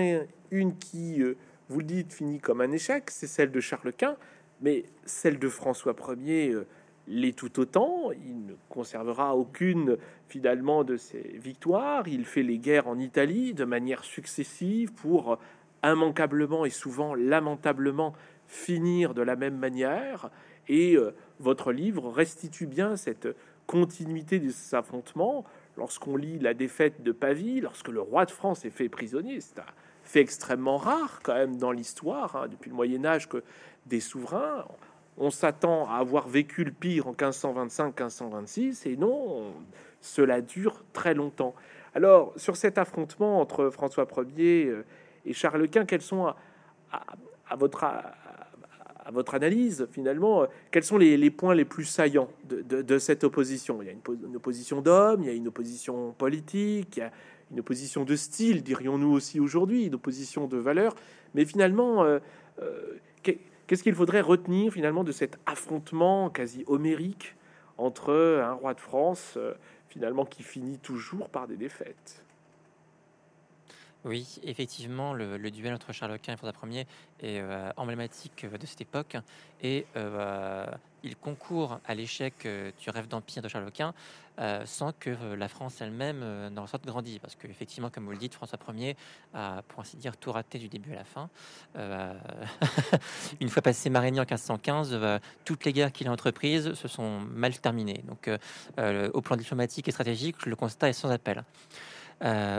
[0.53, 1.37] une qui, euh,
[1.69, 4.17] vous le dites, finit comme un échec, c'est celle de Charles Quint,
[4.61, 6.67] mais celle de François Ier euh,
[7.09, 8.13] l'est tout autant.
[8.13, 9.97] Il ne conservera aucune
[10.29, 12.07] finalement de ses victoires.
[12.07, 15.39] Il fait les guerres en Italie de manière successive pour
[15.83, 18.15] immanquablement et souvent lamentablement
[18.47, 20.31] finir de la même manière.
[20.69, 23.29] Et euh, votre livre restitue bien cette
[23.67, 25.45] continuité de affrontements.
[25.77, 29.59] Lorsqu'on lit la défaite de Pavie, lorsque le roi de France est fait prisonnier, c'est
[29.59, 29.65] un
[30.05, 33.43] fait extrêmement rare quand même dans l'histoire, hein, depuis le Moyen Âge, que
[33.87, 34.65] des souverains,
[35.17, 39.53] on s'attend à avoir vécu le pire en 1525-1526, et non,
[40.01, 41.55] cela dure très longtemps.
[41.95, 44.07] Alors, sur cet affrontement entre François
[44.37, 44.85] Ier euh,
[45.27, 46.27] et Charles Quint, quels sont,
[46.91, 47.85] à, votre,
[49.05, 53.83] à, votre analyse, finalement, euh, quels sont les, points les plus saillants de, cette opposition?
[53.83, 57.13] Il y a une, opposition d'hommes, il y a une opposition politique, il y a
[57.51, 60.95] une opposition de style, dirions-nous aussi aujourd'hui, une opposition de valeur.
[61.35, 62.19] Mais finalement, euh,
[62.61, 67.35] euh, qu'est-ce qu'il faudrait retenir finalement de cet affrontement quasi homérique
[67.79, 69.39] entre un roi de France,
[69.89, 72.23] finalement, qui finit toujours par des défaites?
[74.05, 76.87] Oui, effectivement, le, duel entre Charles Quint et François Ier
[77.21, 77.43] est
[77.77, 79.17] emblématique de cette époque
[79.63, 79.87] et
[81.05, 82.47] il concourt à l'échec
[82.81, 83.95] du rêve d'empire de Charles Quint
[84.39, 87.19] euh, sans que euh, la France elle-même euh, n'en sorte grandie.
[87.19, 88.97] Parce qu'effectivement, comme vous le dites, François Ier
[89.35, 91.29] a, pour ainsi dire, tout raté du début à la fin.
[93.41, 94.99] une fois passé Marigny en 1515,
[95.45, 98.03] toutes les guerres qu'il a entreprises se sont mal terminées.
[98.07, 98.31] Donc,
[99.13, 101.45] au plan diplomatique et stratégique, le constat est sans appel.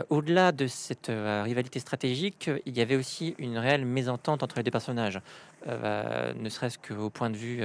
[0.09, 4.71] Au-delà de cette rivalité stratégique, il y avait aussi une réelle mésentente entre les deux
[4.71, 5.21] personnages,
[5.65, 7.61] ne serait-ce qu'au point de vue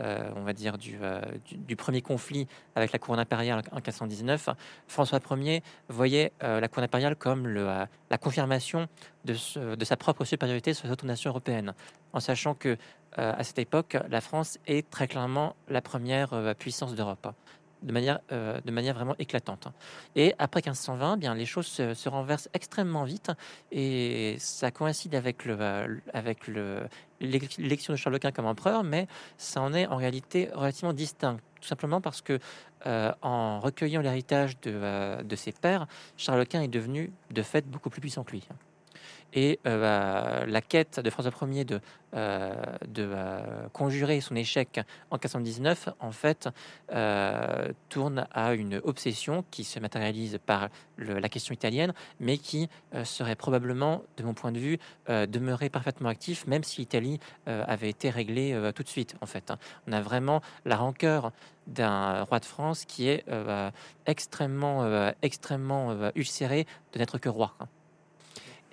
[0.00, 1.20] euh, on va dire, euh,
[1.52, 4.48] du, premier conflit avec la couronne impériale en 1519,
[4.88, 8.88] François Ier voyait euh, la couronne impériale comme la confirmation
[9.24, 11.74] de, sa propre supériorité sur les autres nations européennes,
[12.12, 12.76] en sachant que
[13.16, 17.32] à cette époque, la France est très clairement la première puissance d'Europe.
[17.84, 19.68] De manière, de manière vraiment éclatante.
[20.16, 23.30] Et après 1520, bien, les choses se, renversent extrêmement vite
[23.70, 26.88] et ça coïncide avec le, avec le,
[27.20, 29.06] l'élection de Charles Quint comme empereur, mais
[29.38, 32.38] ça en est en réalité relativement distinct, tout simplement parce que
[33.22, 38.00] en recueillant l'héritage de, de ses pères, Charles Quint est devenu de fait beaucoup plus
[38.00, 38.46] puissant que lui.
[39.34, 41.80] Et euh, la quête de François Ier de,
[42.14, 42.54] euh,
[42.98, 46.48] euh, conjurer son échec en 419, en fait,
[47.88, 52.68] tourne à une obsession qui se matérialise par la question italienne, mais qui
[53.04, 58.10] serait probablement, de mon point de vue, demeuré parfaitement actif, même si l'Italie avait été
[58.10, 59.16] réglée tout de suite.
[59.20, 59.52] En fait,
[59.88, 61.32] on a vraiment la rancœur
[61.66, 63.24] d'un roi de France qui est
[64.06, 67.56] extrêmement, extrêmement ulcéré de n'être que roi.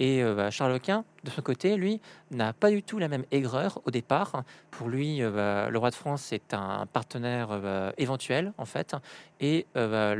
[0.02, 3.24] Et euh, bah, Charles Quint, de son côté, lui, n'a pas du tout la même
[3.30, 4.44] aigreur au départ.
[4.72, 8.96] Pour lui, euh, bah, le roi de France est un partenaire euh, éventuel, en fait.
[9.42, 10.16] Et bah,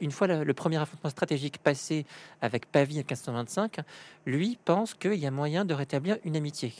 [0.00, 2.06] une fois le, premier affrontement stratégique passé
[2.40, 3.80] avec Pavie en 1525,
[4.26, 6.72] lui pense qu'il y a moyen de rétablir une amitié.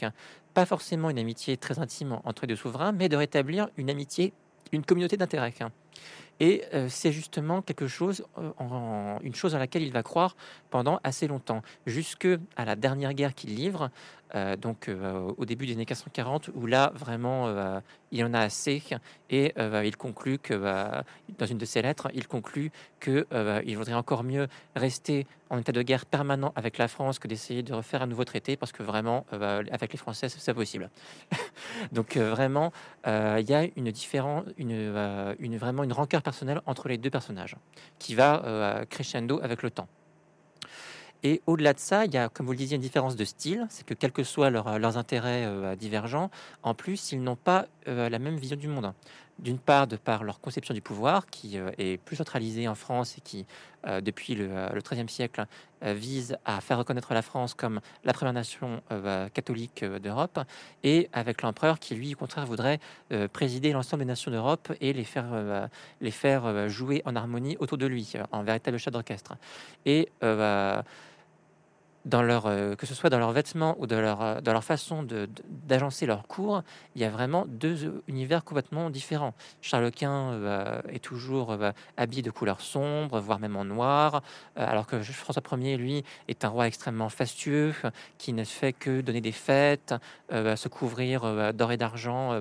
[0.53, 4.31] Pas forcément une amitié très intime entre les deux souverains, mais de rétablir une amitié,
[4.71, 5.53] une communauté d'intérêt.
[6.39, 10.35] Et euh, c'est justement quelque chose, euh, une chose à laquelle il va croire
[10.69, 13.91] pendant assez longtemps, jusque à la dernière guerre qu'il livre,
[14.35, 14.89] euh, donc
[15.37, 18.83] au début des années 440, où là vraiment il en a assez,
[19.29, 20.53] et il conclut que
[21.37, 23.25] dans une de ses lettres, il conclut que
[23.65, 27.63] il vaudrait encore mieux rester en état de guerre permanent avec la France que d'essayer
[27.63, 29.25] de refaire un nouveau traité, parce que vraiment
[29.71, 30.89] avec les Français c'est possible.
[31.91, 32.71] donc vraiment
[33.05, 36.21] il y a une différence, une, vraiment une rancœur
[36.65, 37.55] entre les deux personnages,
[37.99, 39.87] qui va euh, crescendo avec le temps.
[41.23, 43.67] Et au-delà de ça, il y a, comme vous le disiez, une différence de style.
[43.69, 46.31] C'est que quels que soient leurs intérêts euh, divergents,
[46.63, 48.93] en plus, ils n'ont pas euh, la même vision du monde.
[49.37, 53.17] D'une part, de par leur conception du pouvoir, qui euh, est plus centralisée en France
[53.17, 53.45] et qui,
[54.03, 54.47] depuis le,
[54.79, 55.47] XIIIe siècle,
[55.81, 58.79] vise à faire reconnaître la France comme la première nation
[59.33, 60.39] catholique d'Europe,
[60.83, 62.79] et avec l'empereur qui, lui, au contraire, voudrait
[63.33, 65.67] présider l'ensemble des nations d'Europe et les faire,
[65.99, 69.33] les faire jouer en harmonie autour de lui, en véritable chef d'orchestre.
[69.87, 70.09] Et
[72.13, 75.05] euh, que ce soit dans leurs vêtements ou dans leur, euh, dans leur façon
[75.67, 76.63] d'agencer leur cours,
[76.95, 79.33] il y a vraiment deux univers complètement différents.
[79.61, 81.55] Charles Quint euh, est toujours
[81.97, 84.23] habillé de couleurs sombres, voire même en noir,
[84.55, 87.73] alors que François Ier, lui, est un roi extrêmement fastueux,
[88.17, 89.93] qui ne fait que donner des fêtes,
[90.31, 92.31] se couvrir d'or et d'argent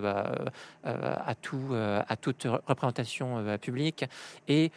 [0.84, 4.04] à, tout, à toute représentation publique.
[4.48, 4.70] Et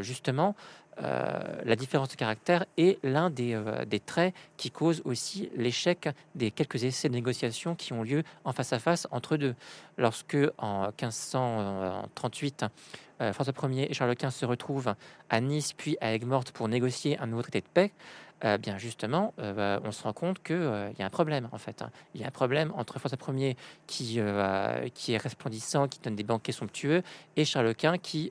[0.00, 0.54] justement,
[1.02, 6.50] euh, la différence de caractère est l'un euh, des, traits qui cause aussi l'échec des
[6.50, 9.54] quelques essais de négociation qui ont lieu en face à face entre deux.
[9.98, 12.64] Lorsque en 1538,
[13.20, 14.94] euh, François Ier et Charles Quint se retrouvent
[15.28, 17.92] à Nice puis à Aigues-Mortes pour négocier un nouveau traité de paix,
[18.44, 21.58] euh, bien justement, euh, on se rend compte qu'il euh, y a un problème en
[21.58, 21.80] fait.
[21.80, 21.90] Hein.
[22.14, 24.20] Il y a un problème entre François Ier qui,
[24.94, 27.02] qui est resplendissant, qui donne des banquets somptueux,
[27.36, 28.30] et Charles Quint qui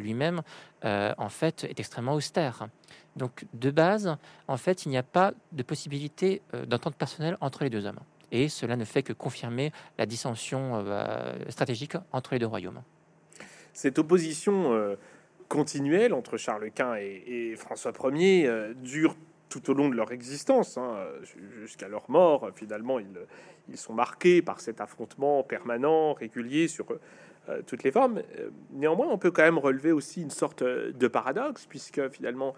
[0.00, 0.42] lui-même
[0.82, 2.66] en fait est extrêmement austère.
[3.16, 4.16] Donc de base,
[4.48, 8.00] en fait, il n'y a pas de possibilité d'entente personnelle entre les deux hommes.
[8.30, 10.84] Et cela ne fait que confirmer la dissension
[11.48, 12.82] stratégique entre les deux royaumes.
[13.74, 14.96] Cette opposition
[15.48, 19.16] continuelle entre Charles Quint et, François Ier dure
[19.52, 20.96] tout au long de leur existence, hein,
[21.60, 22.50] jusqu'à leur mort.
[22.54, 26.86] Finalement, ils, sont marqués par cet affrontement permanent, régulier sur
[27.48, 28.22] euh, toutes les formes.
[28.38, 32.54] Euh, néanmoins, on peut quand même relever aussi une sorte de paradoxe, puisque finalement,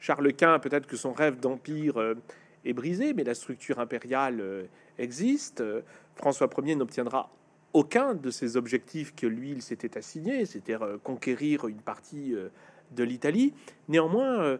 [0.00, 2.14] Charles Quint, peut-être que son rêve d'empire euh,
[2.64, 5.62] est brisé, mais la structure impériale existe.
[6.16, 7.30] François Ier n'obtiendra
[7.72, 12.34] aucun de ces objectifs que lui, il s'était assigné, c'était conquérir une partie
[12.92, 13.52] de l'Italie.
[13.88, 14.58] Néanmoins,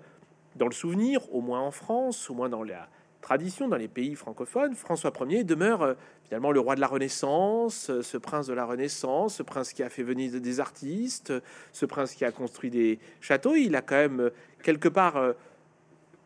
[0.56, 2.88] dans le souvenir, au moins en France, au moins dans la
[3.24, 7.88] tradition, dans les pays francophones, François Ier demeure euh, finalement le roi de la Renaissance,
[7.88, 11.32] euh, ce prince de la Renaissance, ce prince qui a fait venir des artistes,
[11.72, 13.54] ce prince qui a construit des châteaux.
[13.54, 14.30] Il a quand même euh,
[14.62, 15.34] quelque part,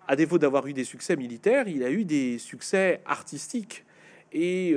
[0.08, 3.84] à défaut d'avoir eu des succès militaires, il a eu des succès artistiques.
[4.32, 4.76] Et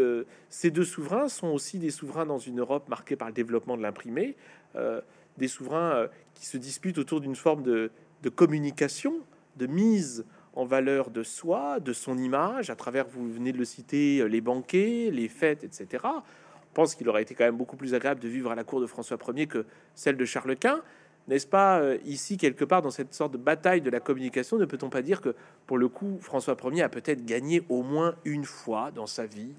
[0.50, 3.84] ces deux souverains sont aussi des souverains dans une Europe marquée par le développement de
[3.84, 4.36] l'imprimé,
[5.38, 9.22] des souverains qui se disputent autour d'une forme de communication
[9.56, 13.66] de mise en valeur de soi, de son image, à travers, vous venez de le
[13.66, 16.04] citer, euh, les banquets, les fêtes, etc.
[16.04, 18.82] On pense qu'il aurait été quand même beaucoup plus agréable de vivre à la cour
[18.82, 20.82] de François Ier que celle de Charles Quint.
[21.28, 24.66] N'est-ce pas euh, ici, quelque part, dans cette sorte de bataille de la communication, ne
[24.66, 25.36] peut-on pas dire que,
[25.68, 29.54] pour le coup, François Ier a peut-être gagné au moins une fois dans sa vie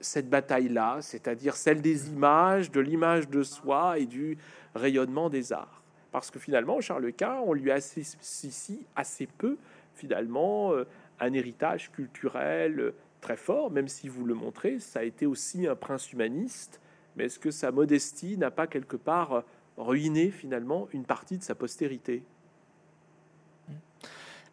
[0.00, 4.36] cette bataille-là, c'est-à-dire celle des images, de l'image de soi et du
[4.74, 5.82] rayonnement des arts?
[6.12, 9.58] Parce que finalement, Charles Quint, on lui associe assez peu,
[9.94, 10.72] finalement,
[11.20, 15.74] un héritage culturel très fort, même si vous le montrez, ça a été aussi un
[15.74, 16.80] prince humaniste,
[17.16, 19.42] mais est-ce que sa modestie n'a pas quelque part
[19.76, 22.22] ruiné finalement une partie de sa postérité?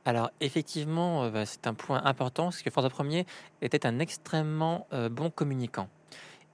[0.05, 3.25] Alors effectivement, euh, bah, c'est un point important parce que François Ier
[3.61, 5.89] était un extrêmement euh, bon communicant.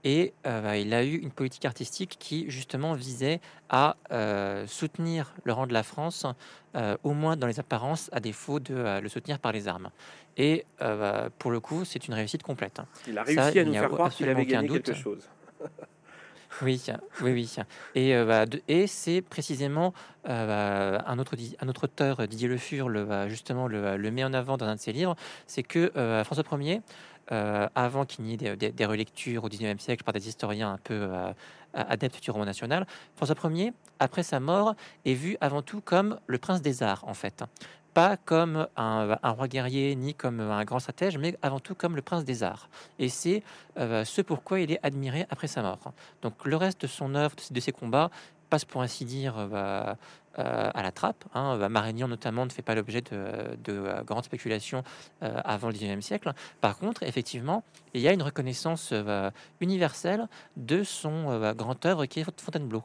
[0.04, 3.96] Et euh, bah, il a eu une politique artistique qui justement visait à
[4.68, 6.26] soutenir le rang de la France,
[7.04, 9.90] au moins dans les apparences, à défaut de le soutenir par les armes.
[10.36, 12.80] Et bah, pour le coup, c'est une réussite complète.
[12.80, 12.86] Hein.
[13.08, 15.30] Il a réussi à nous faire croire qu'il avait gagné quelque chose.
[16.62, 16.82] Oui,
[17.22, 17.56] oui, oui.
[17.96, 19.94] Et, euh, bah, et c'est précisément
[20.28, 24.24] euh, bah, un, autre, un autre auteur, Didier Le Fur, le, justement le, le, met
[24.24, 25.16] en avant dans un de ses livres,
[25.48, 26.82] c'est que euh, François Ier,
[27.32, 31.10] avant qu'il n'y ait des, relectures au XIXe siècle par des historiens un peu
[31.74, 36.38] adeptes du roman national, François Ier, après sa mort, est vu avant tout comme le
[36.38, 37.44] prince des arts, en fait
[37.94, 42.02] pas comme un, roi guerrier ni comme un grand stratège, mais avant tout comme le
[42.02, 42.70] prince des arts.
[43.00, 43.44] Et c'est
[43.78, 45.94] euh, ce pourquoi il est admiré après sa mort.
[46.22, 48.10] Donc le reste de son œuvre, de ses combats,
[48.52, 49.98] passe pour ainsi dire euh, bah,
[50.38, 51.26] euh, à la trappe.
[51.34, 51.58] Hein.
[51.58, 54.84] Bah, notamment ne fait pas l'objet de, grandes spéculations
[55.22, 56.34] avant le XIXe siècle.
[56.60, 57.64] Par contre, effectivement,
[57.96, 58.94] il y a une reconnaissance
[59.60, 62.84] universelle de son grand œuvre qui est Fontainebleau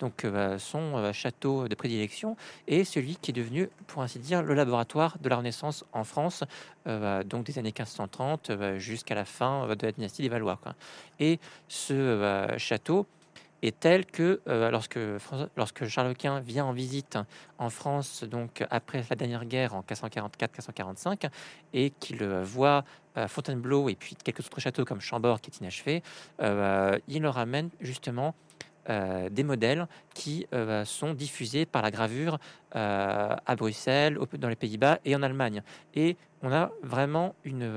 [0.00, 2.36] donc euh, bah, son euh, château de prédilection,
[2.66, 6.42] et celui qui est devenu, pour ainsi dire, le laboratoire de la Renaissance en France,
[6.88, 10.58] euh, bah, donc des années 1530 bah, jusqu'à la fin de la dynastie des Valois.
[11.20, 13.06] Et ce château
[13.62, 14.98] est tel que lorsque,
[15.56, 17.18] lorsque Charles Quint vient en visite
[17.58, 21.28] en France, donc après la dernière guerre en 1544-1545,
[21.72, 22.84] et qu'il voit
[23.28, 26.02] Fontainebleau et puis quelques autres châteaux comme Chambord qui est inachevé,
[26.40, 28.49] il le ramène justement euh,
[29.30, 32.38] des modèles qui euh, sont diffusés par la gravure
[32.74, 35.62] euh, à Bruxelles, dans les Pays-Bas et en Allemagne.
[35.94, 37.70] Et on a vraiment une,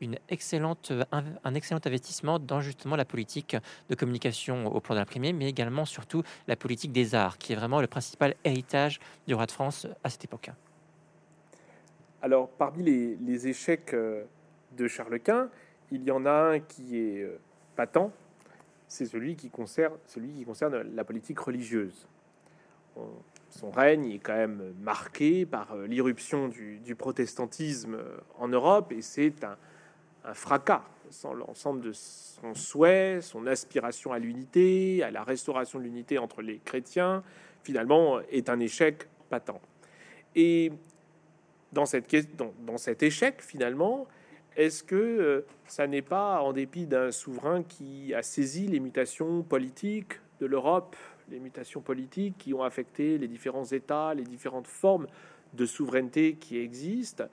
[0.00, 3.56] une excellente, un, excellent investissement dans justement la politique
[3.88, 7.80] de communication au plan de mais également surtout la politique des arts, qui est vraiment
[7.80, 10.50] le principal héritage du roi de France à cette époque.
[12.22, 15.48] Alors, parmi les, les échecs de Charles Quint,
[15.90, 17.26] il y en a un qui est
[17.76, 18.12] patent,
[18.90, 19.92] c'est celui qui concerne,
[20.94, 22.08] la politique religieuse.
[23.48, 29.00] son règne est quand même marqué par euh, l'irruption du, protestantisme euh, en Europe et
[29.00, 29.56] c'est un,
[30.34, 36.18] fracas sans l'ensemble de son souhait, son aspiration à l'unité, à la restauration de l'unité
[36.18, 37.22] entre les chrétiens,
[37.62, 39.60] finalement est un échec patent.
[40.34, 40.72] Et
[41.72, 44.06] dans, cette, dans cet échec, finalement,
[44.56, 49.42] est-ce que euh, ça n'est pas, en dépit d'un souverain qui a saisi les mutations
[49.42, 50.96] politiques de l'Europe,
[51.30, 55.06] les mutations politiques qui ont affecté les différents États, les différentes formes
[55.54, 57.24] de souveraineté qui existent,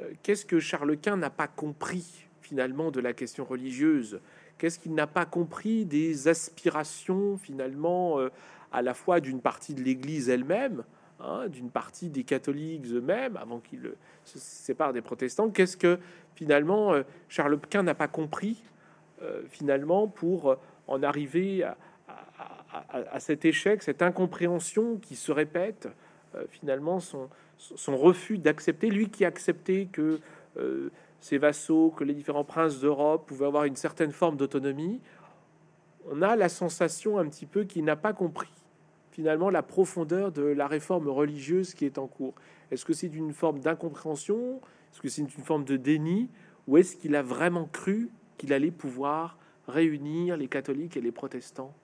[0.00, 4.20] euh, qu'est-ce que Charles Quint n'a pas compris finalement de la question religieuse?
[4.58, 8.30] Qu'est-ce qu'il n'a pas compris des aspirations finalement euh,
[8.70, 10.84] à la fois d'une partie de l'Église elle-même,
[11.24, 13.92] Hein, d'une partie des catholiques eux-mêmes, avant qu'ils
[14.24, 15.50] se séparent des protestants?
[15.50, 16.00] Qu'est-ce que
[16.34, 18.62] finalement euh, Charles Quint n'a pas compris
[19.22, 20.56] euh, finalement pour euh,
[20.88, 25.88] en arriver à, cet échec, cette incompréhension qui se répète,
[26.48, 27.28] finalement son,
[27.96, 30.20] refus d'accepter, lui qui acceptait que
[31.20, 35.00] ses vassaux, que les différents princes d'Europe pouvaient avoir une certaine forme d'autonomie,
[36.10, 38.50] on a la sensation un petit peu qu'il n'a pas compris
[39.12, 42.34] finalement la profondeur de la réforme religieuse qui est en cours.
[42.70, 44.60] Est-ce que c'est une forme d'incompréhension?
[44.92, 46.28] Est-ce que c'est une forme de déni
[46.68, 51.74] Ou est-ce qu'il a vraiment cru qu'il allait pouvoir réunir les catholiques et les protestants?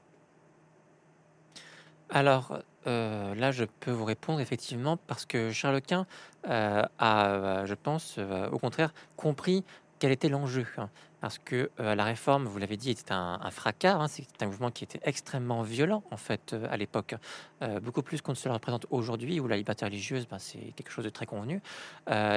[2.10, 6.06] Alors euh, là, je peux vous répondre effectivement parce que Charles Quint
[6.48, 9.64] euh, a, je pense, euh, au contraire, compris
[9.98, 10.88] quel était l'enjeu hein.
[11.20, 13.96] Parce que euh, la réforme, vous l'avez dit, était un, fracas.
[13.96, 14.08] Hein.
[14.08, 17.14] c'est un mouvement qui était extrêmement violent, en fait, euh, à l'époque.
[17.62, 20.72] Euh, beaucoup plus qu'on ne se le représente aujourd'hui, où la liberté religieuse, ben, c'est
[20.76, 21.60] quelque chose de très convenu.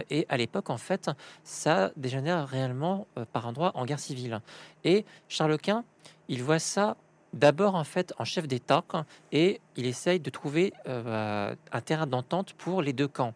[0.10, 1.10] et à l'époque, en fait,
[1.44, 4.42] ça dégénère réellement par endroit en guerre civile.
[4.84, 5.84] Et Charles Quint,
[6.28, 6.98] il voit ça
[7.34, 8.84] d'abord en fait en chef d'État
[9.32, 13.34] et il essaye de trouver un terrain d'entente pour les deux camps.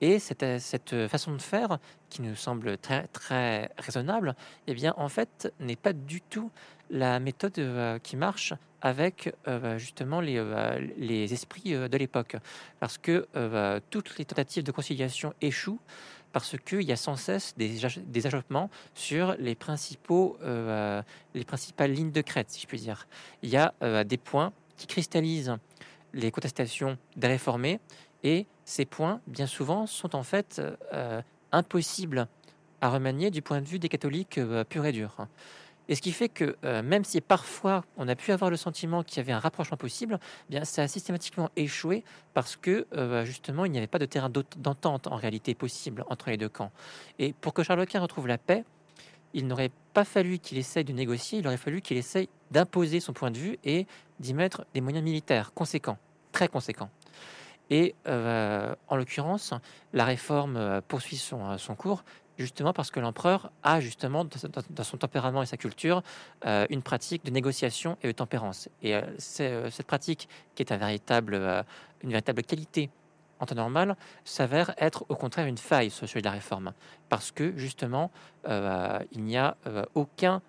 [0.00, 1.78] Et cette, cette, façon de faire,
[2.10, 4.34] qui nous semble très, très raisonnable,
[4.66, 6.50] eh bien, en fait, n'est pas du tout
[6.90, 12.36] la méthode euh, qui marche avec euh, justement les, euh, les esprits de l'époque.
[12.78, 13.26] Parce que
[13.90, 15.80] toutes les tentatives de conciliation échouent
[16.36, 22.20] parce qu'il y a sans cesse des, achoppements sur les, principaux, les principales lignes de
[22.20, 23.08] crête, si je puis dire.
[23.40, 23.72] Il y a
[24.04, 25.56] des points qui cristallisent
[26.12, 27.80] les contestations des réformés,
[28.22, 30.60] et ces points, bien souvent, sont en fait
[31.52, 32.28] impossibles
[32.82, 35.26] à remanier du point de vue des catholiques purs et durs.
[35.88, 39.02] Et ce qui fait que euh, même si parfois on a pu avoir le sentiment
[39.02, 40.18] qu'il y avait un rapprochement possible,
[40.48, 44.06] eh bien ça a systématiquement échoué parce que euh, justement il n'y avait pas de
[44.06, 46.72] terrain d'entente en réalité possible entre les deux camps.
[47.18, 48.64] Et pour que Charles Quint retrouve la paix,
[49.32, 53.12] il n'aurait pas fallu qu'il essaye de négocier, il aurait fallu qu'il essaye d'imposer son
[53.12, 53.86] point de vue et
[54.18, 55.98] d'y mettre des moyens militaires conséquents,
[56.32, 56.90] très conséquents.
[57.68, 59.52] Et euh, en l'occurrence,
[59.92, 62.04] la réforme poursuit son cours,
[62.38, 64.26] justement parce que l'empereur a justement
[64.70, 66.02] dans son tempérament et sa culture
[66.44, 68.68] euh, une pratique de négociation et de tempérance.
[68.82, 69.02] Et euh,
[69.40, 70.78] euh, cette pratique qui est une
[72.10, 72.90] véritable qualité
[73.38, 76.72] en temps normal s'avère être au contraire une faille sur celui de la réforme,
[77.08, 78.10] parce que justement
[78.46, 79.56] il n'y a
[79.94, 80.40] aucun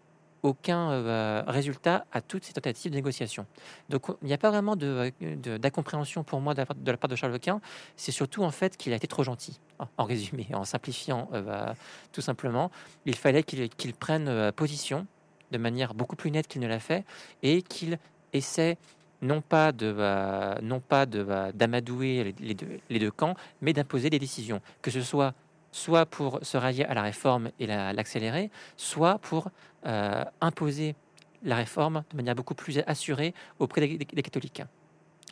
[0.43, 3.45] aucun euh, résultat à toutes ces tentatives de négociation.
[3.89, 7.61] Donc il n'y a pas vraiment d'incompréhension pour moi de la, part de Charles Quint.
[7.95, 9.59] C'est surtout en fait qu'il a été trop gentil,
[9.97, 11.75] en résumé, en simplifiant euh, bah,
[12.11, 12.71] tout simplement.
[13.05, 15.07] Il fallait qu'il prenne euh, position
[15.51, 17.05] de manière beaucoup plus nette qu'il ne l'a fait
[17.41, 17.99] et qu'il
[18.33, 18.77] essaie
[19.21, 24.19] non pas de bah, non pas de bah, d'amadouer les, deux, camps, mais d'imposer des
[24.19, 25.33] décisions, que ce soit
[25.71, 29.49] soit pour se rallier à la réforme et l'accélérer, soit pour
[29.85, 30.95] euh, imposer
[31.43, 34.63] la réforme de manière beaucoup plus assurée auprès des, catholiques.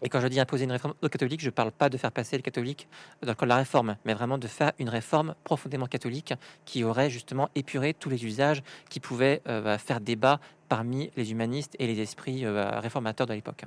[0.02, 2.12] Et quand je dis imposer une réforme aux catholiques, je ne parle pas de faire
[2.12, 2.88] passer les catholiques
[3.22, 6.34] dans le de la réforme, mais vraiment de faire une réforme profondément catholique
[6.66, 10.40] qui aurait justement épuré tous les usages qui pouvaient euh, faire débat
[10.70, 13.64] parmi les humanistes et les esprits euh, réformateurs de l'époque.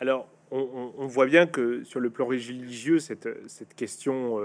[0.00, 4.38] Alors, on, voit bien que sur le plan religieux, cette question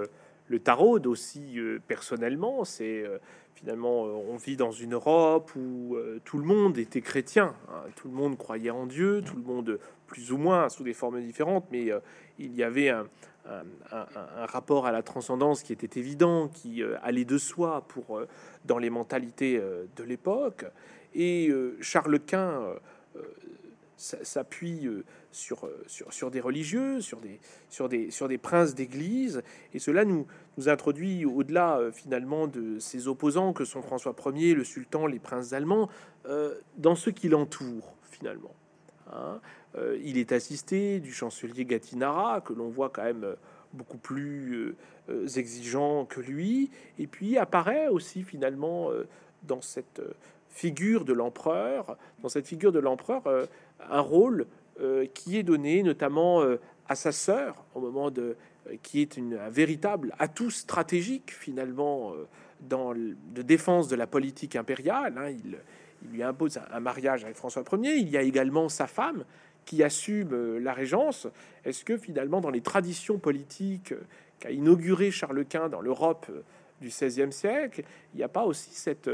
[0.49, 2.65] le tarot aussi euh, personnellement.
[2.65, 3.19] C'est euh,
[3.55, 5.95] finalement, euh, on vit dans une Europe où
[6.25, 7.83] tout le monde était chrétien, hein.
[7.95, 11.21] tout le monde croyait en Dieu, tout le monde plus ou moins sous des formes
[11.21, 11.89] différentes, mais
[12.39, 13.05] il y avait un,
[14.45, 18.21] rapport à la transcendance qui était évident, qui allait de soi pour
[18.65, 20.65] dans les mentalités de l'époque.
[21.13, 22.75] Et Charles Quint
[23.99, 27.39] s'appuie euh, sur, euh, sur, sur, des religieux, sur des,
[27.69, 29.43] sur des, sur des princes d'église,
[29.73, 30.25] et cela nous,
[30.57, 35.19] nous introduit au-delà euh, finalement de ses opposants que sont François Ier, le sultan, les
[35.19, 35.89] princes allemands,
[36.77, 38.53] dans ce qui l'entoure finalement.
[39.11, 39.39] Hein.
[40.03, 43.35] il est assisté du chancelier Gattinara, que l'on voit quand même
[43.73, 44.75] beaucoup plus
[45.35, 46.69] exigeant que lui,
[46.99, 48.91] et puis apparaît aussi finalement
[49.43, 50.01] dans cette
[50.49, 53.23] figure de l'empereur, dans cette figure de l'empereur,
[53.89, 54.47] un rôle
[54.81, 56.57] euh, qui est donné notamment euh,
[56.87, 62.13] à sa sœur au moment de euh, qui est une, un véritable atout stratégique finalement
[62.61, 65.17] dans de défense de la politique impériale.
[65.17, 65.29] Hein.
[65.29, 65.57] il,
[66.09, 67.97] lui impose un, mariage avec François Ier.
[67.97, 69.25] Il y a également sa femme
[69.65, 71.27] qui assume la régence.
[71.65, 73.93] Est-ce que finalement dans les traditions politiques
[74.39, 76.31] qu'a inauguré Charles Quint dans l'Europe
[76.79, 79.09] du XVIe siècle, il n'y a pas aussi cette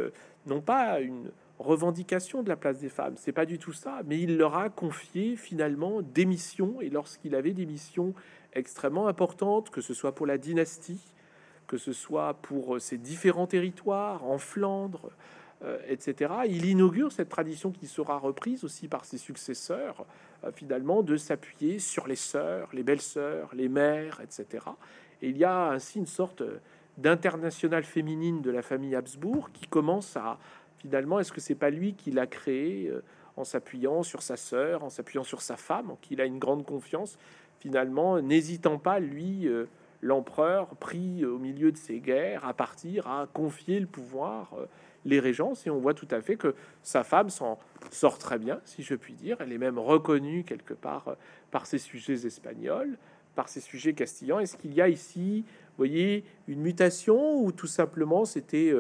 [0.45, 3.16] non pas une revendication de la place des femmes.
[3.18, 7.36] C'est pas du tout ça, mais il leur a confié finalement des missions, et lorsqu'il
[7.36, 8.14] avait des missions
[8.53, 11.01] extrêmement importantes, que ce soit pour la dynastie,
[11.68, 15.12] que ce soit pour ses différents territoires, en Flandre,
[15.64, 20.06] euh, etc., il inaugure cette tradition qui sera reprise aussi par ses successeurs,
[20.43, 24.66] euh, finalement, de s'appuyer sur les sœurs, les belles-sœurs, les mères, etc.
[25.22, 26.43] Et il y a ainsi une sorte
[26.97, 30.38] d'internationale féminine de la famille Habsbourg qui commence à,
[30.86, 33.01] finalement, est-ce que c'est pas lui qui l'a créé euh,
[33.38, 36.38] en s'appuyant sur sa sœur, en s'appuyant sur sa femme, en qui il a une
[36.38, 37.17] grande confiance,
[37.59, 39.65] finalement, n'hésitant pas, lui, euh,
[40.03, 44.67] l'empereur, pris au milieu de ces guerres, à partir, à confier le pouvoir, euh,
[45.05, 47.57] les régences, et on voit tout à fait que sa femme s'en
[47.89, 49.38] sort très bien, si je puis dire.
[49.39, 51.15] Elle est même reconnue quelque part
[51.49, 52.95] par ses sujets espagnols,
[53.33, 54.38] par ses sujets castillans.
[54.38, 58.71] Est-ce qu'il y a ici, vous voyez, une mutation ou tout simplement c'était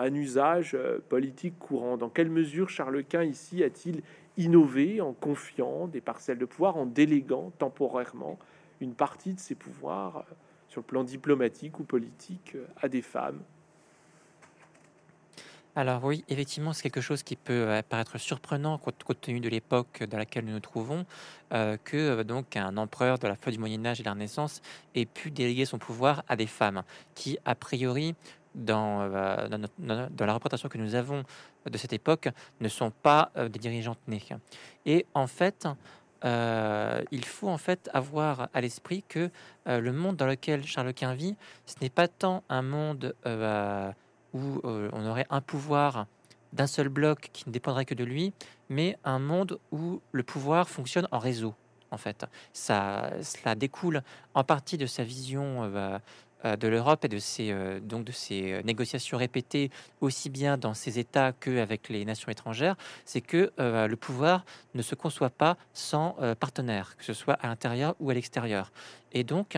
[0.00, 1.96] un usage euh, politique courant.
[1.96, 4.02] Dans quelle mesure Charles Quint ici a-t-il
[4.36, 8.38] innové en confiant des parcelles de pouvoir, en déléguant temporairement
[8.80, 10.34] une partie de ses pouvoirs euh,
[10.68, 13.40] sur le plan diplomatique ou politique euh, à des femmes?
[15.76, 20.18] Alors oui, effectivement, c'est quelque chose qui peut paraître surprenant compte, tenu de l'époque dans
[20.18, 21.06] laquelle nous nous trouvons,
[21.84, 24.62] que donc un empereur de la fin du Moyen Âge et de la Renaissance
[24.96, 26.82] ait pu déléguer son pouvoir à des femmes
[27.14, 28.16] qui, a priori,
[28.56, 31.24] euh, dans, la représentation que nous avons
[31.68, 32.28] de cette époque
[32.60, 34.22] ne sont pas euh, des dirigeantes nées.
[34.86, 35.68] Et en fait,
[36.22, 39.30] il faut en fait avoir à l'esprit que
[39.66, 45.06] le monde dans lequel Charles Quint vit, ce n'est pas tant un monde où on
[45.06, 46.06] aurait un pouvoir
[46.52, 48.32] d'un seul bloc qui ne dépendrait que de lui,
[48.68, 51.54] mais un monde où le pouvoir fonctionne en réseau.
[51.90, 54.02] En fait, ça, cela découle
[54.34, 55.98] en partie de sa vision euh, euh,
[56.44, 59.70] de l'Europe et de ses euh, donc de ces négociations répétées
[60.00, 64.94] aussi bien dans ses États qu'avec les nations étrangères, c'est que le pouvoir ne se
[64.94, 68.72] conçoit pas sans partenaire, que ce soit à l'intérieur ou à l'extérieur.
[69.12, 69.56] Et donc,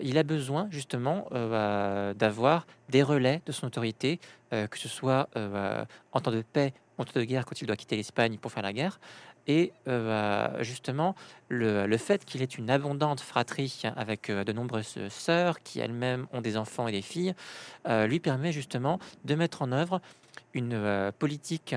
[0.00, 4.20] il a besoin justement euh, d'avoir des relais de son autorité,
[4.52, 7.66] euh, que ce soit euh, en temps de paix, en temps de guerre, quand il
[7.66, 9.00] doit quitter l'Espagne pour faire la guerre.
[9.46, 9.72] Et
[10.60, 11.14] justement,
[11.48, 16.56] le, fait qu'il ait une abondante fratrie avec de nombreuses sœurs qui elles-mêmes ont des
[16.56, 17.34] enfants et des filles,
[17.88, 20.00] lui permet justement de mettre en œuvre
[20.54, 21.74] une politique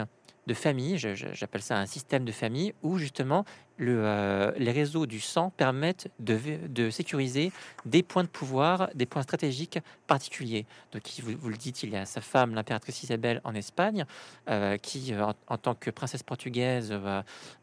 [0.48, 3.46] de famille, j'appelle ça un système de famille, où justement
[3.80, 7.52] euh, les réseaux du sang permettent de, de, sécuriser
[7.86, 10.66] des points de pouvoir, des points stratégiques particuliers.
[10.92, 14.06] Donc, vous, vous le dites, il y a sa femme, l'impératrice Isabelle, en Espagne,
[14.50, 16.94] euh, qui, euh, en, tant que princesse portugaise,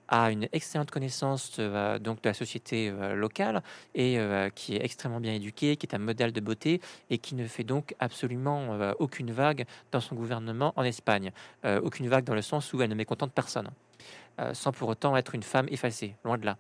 [0.09, 3.63] a une excellente connaissance donc de la société locale
[3.95, 4.19] et
[4.55, 7.65] qui est extrêmement bien éduquée, qui est un modèle de beauté et qui ne fait
[7.65, 11.33] donc absolument aucune vague dans son gouvernement en Espagne.
[11.65, 13.71] aucune vague dans le sens où elle ne mécontente personne.
[14.41, 16.57] Euh, sans pour autant être une femme effacée, loin de là.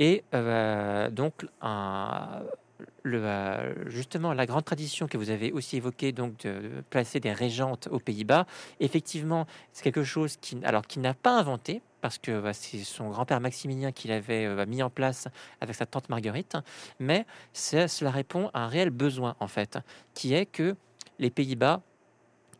[0.00, 6.82] Et euh, donc, euh, justement, la grande tradition que vous avez aussi évoquée, donc de
[6.90, 8.46] placer des régentes aux Pays-Bas,
[8.80, 13.10] effectivement, c'est quelque chose qui, alors, qui n'a pas inventé, parce que bah, c'est son
[13.10, 15.28] grand-père Maximilien qui l'avait mis en place
[15.60, 16.56] avec sa tante Marguerite,
[16.98, 19.78] mais cela répond à un réel besoin, en fait,
[20.14, 20.74] qui est que
[21.20, 21.80] les Pays-Bas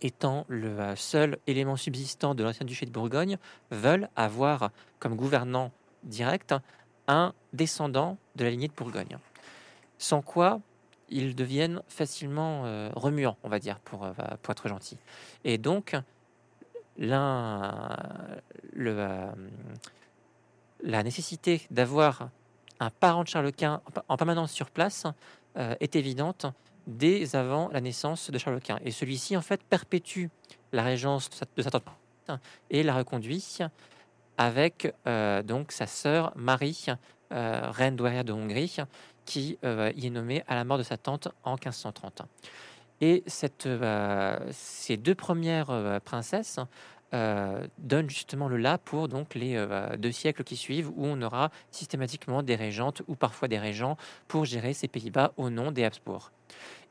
[0.00, 3.38] étant le euh, seul élément subsistant de l'ancien duché de Bourgogne,
[3.70, 5.72] veulent avoir comme gouvernant
[6.02, 6.54] direct
[7.06, 9.18] un descendant de la lignée de Bourgogne.
[9.98, 10.60] Sans quoi,
[11.08, 14.98] ils deviennent facilement euh, remuants, on va dire, pour, euh, pour être gentil.
[15.44, 15.96] Et donc,
[16.98, 17.96] la
[20.82, 22.30] nécessité d'avoir
[22.80, 25.04] un parent de Charles Quint en permanence sur place
[25.54, 26.46] est évidente
[26.88, 28.80] dès avant la naissance de Charles Quint.
[28.84, 30.26] Et celui-ci, en fait, perpétue
[30.72, 31.84] la régence de sa, tante
[32.70, 33.58] et la reconduit
[34.36, 36.86] avec euh, donc sa sœur Marie,
[37.32, 38.76] euh, reine douairière de Hongrie,
[39.24, 42.22] qui euh, y est nommée à la mort de sa tante en 1530.
[43.00, 46.58] Et ces deux premières princesses
[47.12, 49.66] donnent justement le là pour donc les
[49.98, 53.96] deux siècles qui suivent, où on aura systématiquement des régentes ou parfois des régents
[54.26, 56.32] pour gérer ces Pays-Bas au nom des Habsbourg.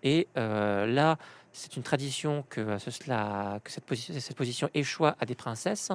[0.04, 1.18] Et euh, là,
[1.52, 5.92] c'est une tradition que, cette, position, cette à des princesses,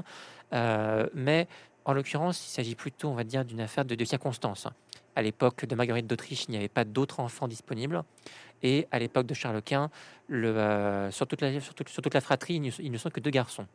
[0.53, 1.47] euh, mais
[1.85, 4.69] en l'occurrence, il s'agit plutôt, on va dire, d'une affaire de, de circonstances.
[5.15, 8.03] À l'époque de Marguerite d'Autriche, il n'y avait pas d'autres enfants disponibles.
[8.63, 9.91] Et à l'époque de Charles Quint,
[10.31, 13.67] euh, sur, toute la, sur, toute, la fratrie, il ne sont que deux garçons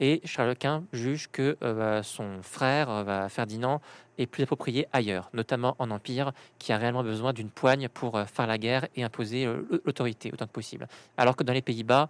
[0.00, 3.80] et Charles Quint juge que euh, son frère euh, Ferdinand
[4.18, 8.24] est plus approprié ailleurs, notamment en Empire, qui a réellement besoin d'une poigne pour euh,
[8.24, 9.46] faire la guerre et imposer
[9.84, 10.88] l'autorité autant que possible.
[11.16, 12.08] Alors que dans les Pays-Bas,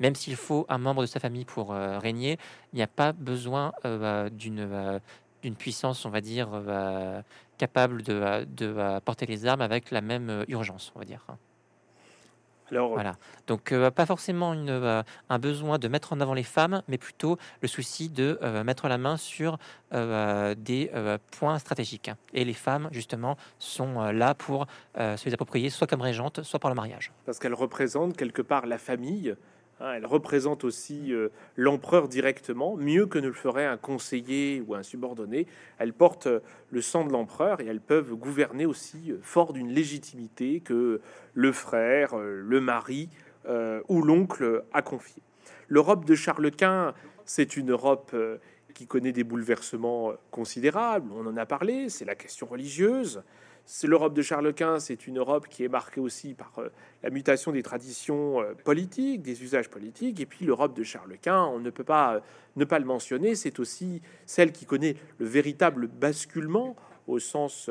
[0.00, 2.36] même s'il faut un membre de sa famille pour régner,
[2.72, 3.72] il n'y a pas besoin
[4.32, 5.00] d'une
[5.42, 6.48] d'une puissance, on va dire,
[7.58, 11.24] capable de, de porter les armes avec la même urgence, on va dire.
[12.70, 13.16] Alors, voilà.
[13.46, 16.98] Donc, euh, pas forcément une, euh, un besoin de mettre en avant les femmes, mais
[16.98, 19.58] plutôt le souci de euh, mettre la main sur
[19.92, 20.90] des
[21.30, 22.10] points stratégiques.
[22.32, 26.68] Et les femmes, justement, sont là pour se les approprier, soit comme régentes, soit par
[26.68, 27.12] le mariage.
[27.26, 29.36] Parce qu'elles représentent quelque part la famille,
[29.84, 34.74] Hein, elle représente aussi euh, l'empereur directement, mieux que ne le ferait un conseiller ou
[34.74, 35.46] un subordonné.
[35.76, 39.68] Elle porte euh, le sang de l'empereur et elles peuvent gouverner aussi euh, fort d'une
[39.68, 41.02] légitimité que
[41.34, 43.08] le frère, le mari
[43.88, 45.22] ou l'oncle a confié.
[45.68, 46.94] L'Europe de Charles Quint,
[47.26, 48.16] c'est une Europe
[48.72, 51.10] qui connaît des bouleversements considérables.
[51.14, 53.22] On en a parlé, c'est la question religieuse.
[53.66, 56.68] C'est l'Europe de Charles Quint, c'est une Europe qui est marquée aussi par euh,
[57.02, 60.20] la mutation des traditions euh, politiques, des usages politiques.
[60.20, 62.20] Et puis l'Europe de Charles Quint, on ne peut pas euh,
[62.56, 67.68] ne pas le mentionner, c'est aussi celle qui connaît le véritable basculement au sens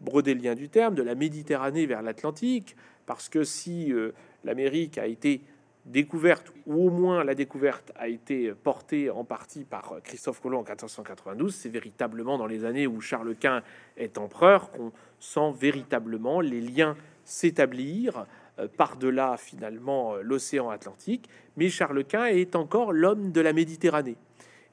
[0.00, 2.76] brodélien du terme, de la Méditerranée vers l'Atlantique,
[3.06, 3.94] parce que si
[4.42, 5.40] l'Amérique a été
[5.84, 10.62] découverte, ou au moins la découverte a été portée en partie par Christophe Colomb en
[10.62, 13.62] 1492, c'est véritablement dans les années où Charles Quint
[13.96, 18.26] est empereur qu'on sent véritablement les liens s'établir
[18.58, 21.28] euh, par-delà finalement euh, l'océan Atlantique.
[21.56, 24.16] Mais Charles Quint est encore l'homme de la Méditerranée.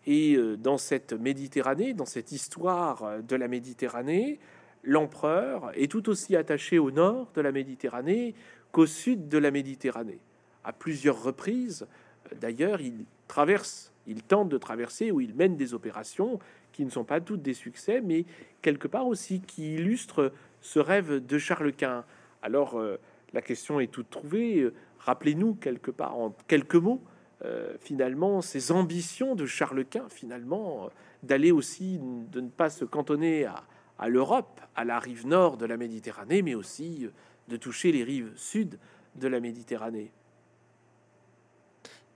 [0.07, 4.39] Et dans cette Méditerranée, dans cette histoire de la Méditerranée,
[4.84, 8.34] l'empereur est tout aussi attaché au nord de la Méditerranée
[8.72, 10.20] qu'au sud de la Méditerranée.
[10.64, 11.88] À plusieurs reprises,
[12.39, 16.39] d'ailleurs, il traverse, il tente de traverser ou il mène des opérations
[16.72, 18.26] qui ne sont pas toutes des succès, mais
[18.62, 20.32] quelque part aussi qui illustrent
[20.62, 22.05] ce rêve de Charles Quint.
[22.41, 22.97] Alors, euh,
[23.34, 24.70] la question est toute trouvée.
[24.99, 27.01] Rappelez-nous quelque part, en quelques mots,
[27.43, 30.89] euh, finalement, ces ambitions de Charles Quint, finalement,
[31.24, 31.99] d'aller aussi,
[32.32, 33.45] de ne pas se cantonner
[33.97, 37.07] à l'Europe, à la rive nord de la Méditerranée, mais aussi
[37.47, 38.78] de toucher les rives sud
[39.16, 40.12] de la Méditerranée.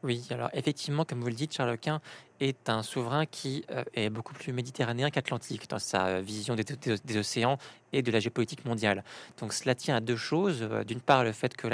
[0.06, 2.00] Oui, alors effectivement, comme vous le dites, Charles Quint
[2.40, 7.18] est un souverain qui euh, est beaucoup plus méditerranéen qu'atlantique dans sa euh, vision des,
[7.18, 7.58] océans
[7.92, 9.04] et de la géopolitique mondiale.
[9.40, 10.60] Donc cela tient à deux choses.
[10.62, 11.68] Euh, d'une part, le fait que,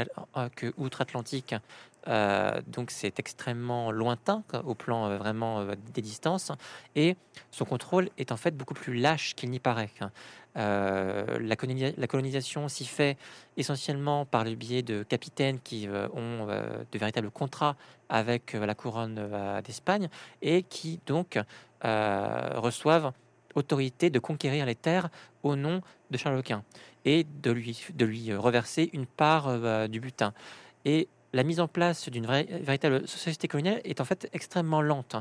[0.55, 1.55] que outre-Atlantique,
[2.07, 6.51] donc c'est extrêmement lointain au plan vraiment des distances,
[6.95, 7.15] et
[7.51, 9.91] son contrôle est en fait beaucoup plus lâche qu'il n'y paraît.
[10.57, 13.17] Euh, la, colonisation s'y fait
[13.55, 17.77] essentiellement par le biais de capitaines qui euh, ont euh, de véritables contrats
[18.09, 19.29] avec la couronne
[19.63, 20.09] d'Espagne
[20.41, 21.39] et qui donc
[21.81, 23.13] reçoivent
[23.55, 25.09] autorité de conquérir les terres
[25.43, 26.63] au nom de Charles Quint
[27.05, 30.33] et de lui, de lui reverser une part du butin.
[31.33, 35.15] La mise en place d'une véritable société coloniale est en fait extrêmement lente.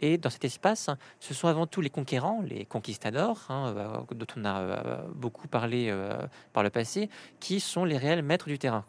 [0.00, 0.90] Et dans cet espace,
[1.20, 5.48] ce sont avant tout les conquérants, les conquistadors, hein, euh, dont on a euh, beaucoup
[5.48, 6.18] parlé euh,
[6.52, 7.08] par le passé,
[7.40, 8.84] qui sont les réels maîtres du terrain.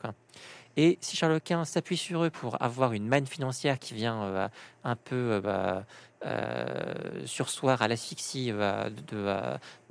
[0.77, 4.49] Et si Charles Quint s'appuie sur eux pour avoir une manne financière qui vient
[4.83, 5.85] un peu bah,
[6.25, 8.89] euh, sursoir à l'asphyxie euh,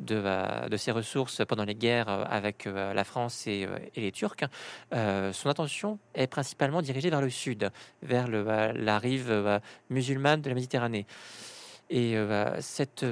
[0.01, 4.45] de, de, ses ressources pendant les guerres euh, avec la France et, les Turcs,
[4.93, 7.71] son attention est principalement dirigée vers le sud,
[8.03, 9.61] vers la rive
[9.91, 11.07] musulmane de la Méditerranée.
[11.91, 12.17] Et
[12.61, 13.05] cette,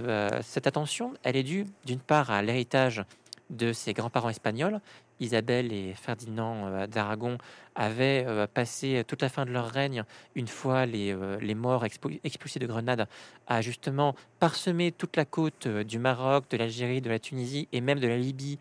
[0.43, 3.05] cette attention, elle est due d'une part à l'héritage
[3.51, 4.81] de ses grands-parents espagnols
[5.21, 7.39] Isabelle et Ferdinand euh, d'Aragon
[7.75, 10.05] avaient euh, passé toute la fin de leur règne,
[10.35, 13.07] une fois les, euh, les morts expulsés de Grenade,
[13.47, 18.01] à justement parsemer toute la côte du Maroc, de l'Algérie, de la Tunisie et même
[18.01, 18.59] de la Libye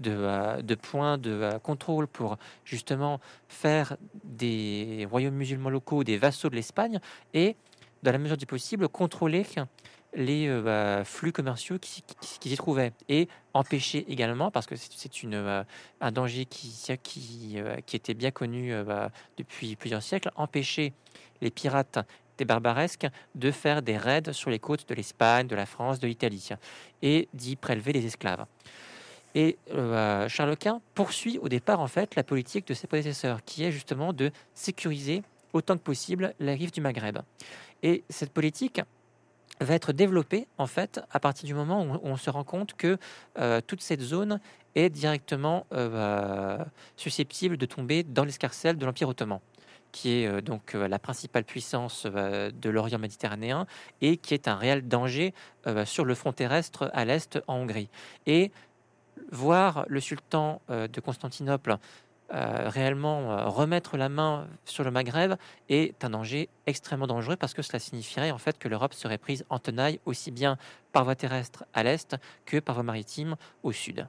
[0.00, 6.54] de, de points de contrôle pour justement faire des royaumes musulmans locaux des vassaux de
[6.54, 7.00] l'Espagne
[7.34, 7.56] et,
[8.04, 9.44] dans la mesure du possible, contrôler
[10.14, 12.02] les euh, bah, flux commerciaux qui,
[12.40, 15.64] qui, s'y trouvaient et empêcher également, parce que c'est euh,
[16.00, 16.46] un danger
[16.90, 20.92] euh, qui était bien connu bah, depuis plusieurs siècles, empêcher
[21.40, 21.98] les pirates
[22.38, 26.06] des barbaresques de faire des raids sur les côtes de l'Espagne, de la France, de
[26.06, 26.50] l'Italie
[27.02, 28.46] et d'y prélever les esclaves.
[29.34, 29.58] Et
[30.28, 34.12] Charles Quint poursuit au départ en fait la politique de ses prédécesseurs, qui est justement
[34.12, 37.18] de sécuriser autant que possible la rive du Maghreb.
[37.82, 38.80] Et cette politique,
[39.60, 42.98] va être développé en fait à partir du moment où on se rend compte que
[43.38, 44.40] euh, toute cette zone
[44.74, 46.58] est directement euh,
[46.96, 49.40] susceptible de tomber dans l'escarcelle de l'Empire ottoman
[49.90, 53.66] qui est euh, donc la principale puissance de l'Orient méditerranéen
[54.00, 55.34] et qui est un réel danger
[55.84, 57.88] sur le front terrestre à l'est en Hongrie.
[58.26, 58.52] Et
[59.32, 61.78] voir le sultan de Constantinople
[62.32, 65.36] euh, réellement euh, remettre la main sur le Maghreb
[65.70, 69.46] est un danger extrêmement dangereux parce que cela signifierait en fait que l'Europe serait prise
[69.48, 70.58] en tenaille aussi bien
[70.92, 74.06] par voie terrestre à l'est que par voie maritime au sud.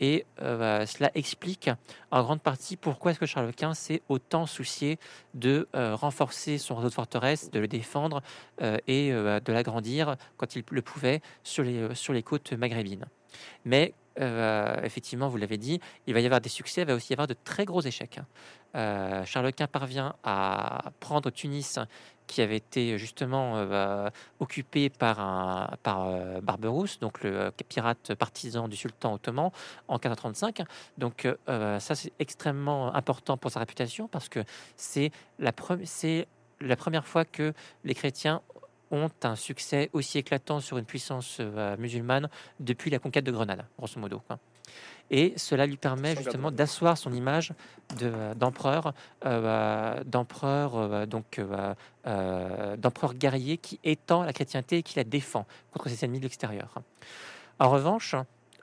[0.00, 1.70] Et euh, cela explique
[2.10, 4.98] en grande partie pourquoi est-ce que Charles Quint s'est autant soucié
[5.34, 8.22] de renforcer son réseau de forteresses, de le défendre
[8.60, 13.06] et de l'agrandir quand il le pouvait sur les, sur les côtes maghrébines.
[13.64, 17.12] Mais euh, effectivement, vous l'avez dit, il va y avoir des succès, il va aussi
[17.12, 18.20] y avoir de très gros échecs.
[18.74, 21.78] Euh, Charles Quint parvient à prendre Tunis,
[22.26, 24.08] qui avait été justement euh,
[24.40, 26.08] occupé par, par
[26.42, 29.50] Barberousse, donc le pirate partisan du sultan ottoman,
[29.88, 30.62] en 1535.
[30.98, 34.40] Donc ça, c'est extrêmement important pour sa réputation, parce que
[34.76, 35.52] c'est la,
[35.84, 36.26] c'est
[36.60, 37.52] la première fois que
[37.84, 38.40] les chrétiens
[38.92, 42.28] ont un succès aussi éclatant sur une puissance euh, musulmane
[42.60, 44.22] depuis la conquête de Grenade, grosso modo.
[45.10, 47.52] Et cela lui permet justement d'asseoir son image
[48.36, 48.94] d'empereur,
[49.26, 51.40] euh, d'empereur euh, donc
[52.78, 56.80] d'empereur guerrier qui étend la chrétienté et qui la défend contre ses ennemis de l'extérieur.
[57.58, 58.14] En revanche,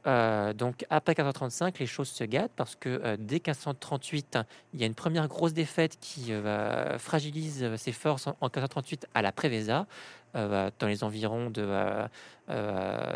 [0.08, 4.40] euh, donc après 1535, les choses se gâtent parce que euh, dès 1538,
[4.74, 9.22] il y a une première grosse défaite qui euh, fragilise ses forces en, 1538 à
[9.22, 9.88] la Prévéza,
[10.36, 11.68] dans les environs de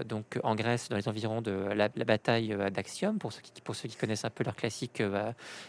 [0.05, 3.87] donc en Grèce, dans les environs de la, bataille d'Axium, pour ceux qui pour ceux
[3.87, 5.03] qui connaissent un peu leur classique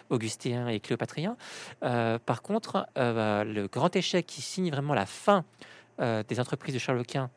[0.08, 1.36] augustéen et cléopatrien.
[1.80, 5.44] par contre, le grand échec qui signe vraiment la fin
[5.98, 7.28] des entreprises de Charles Quint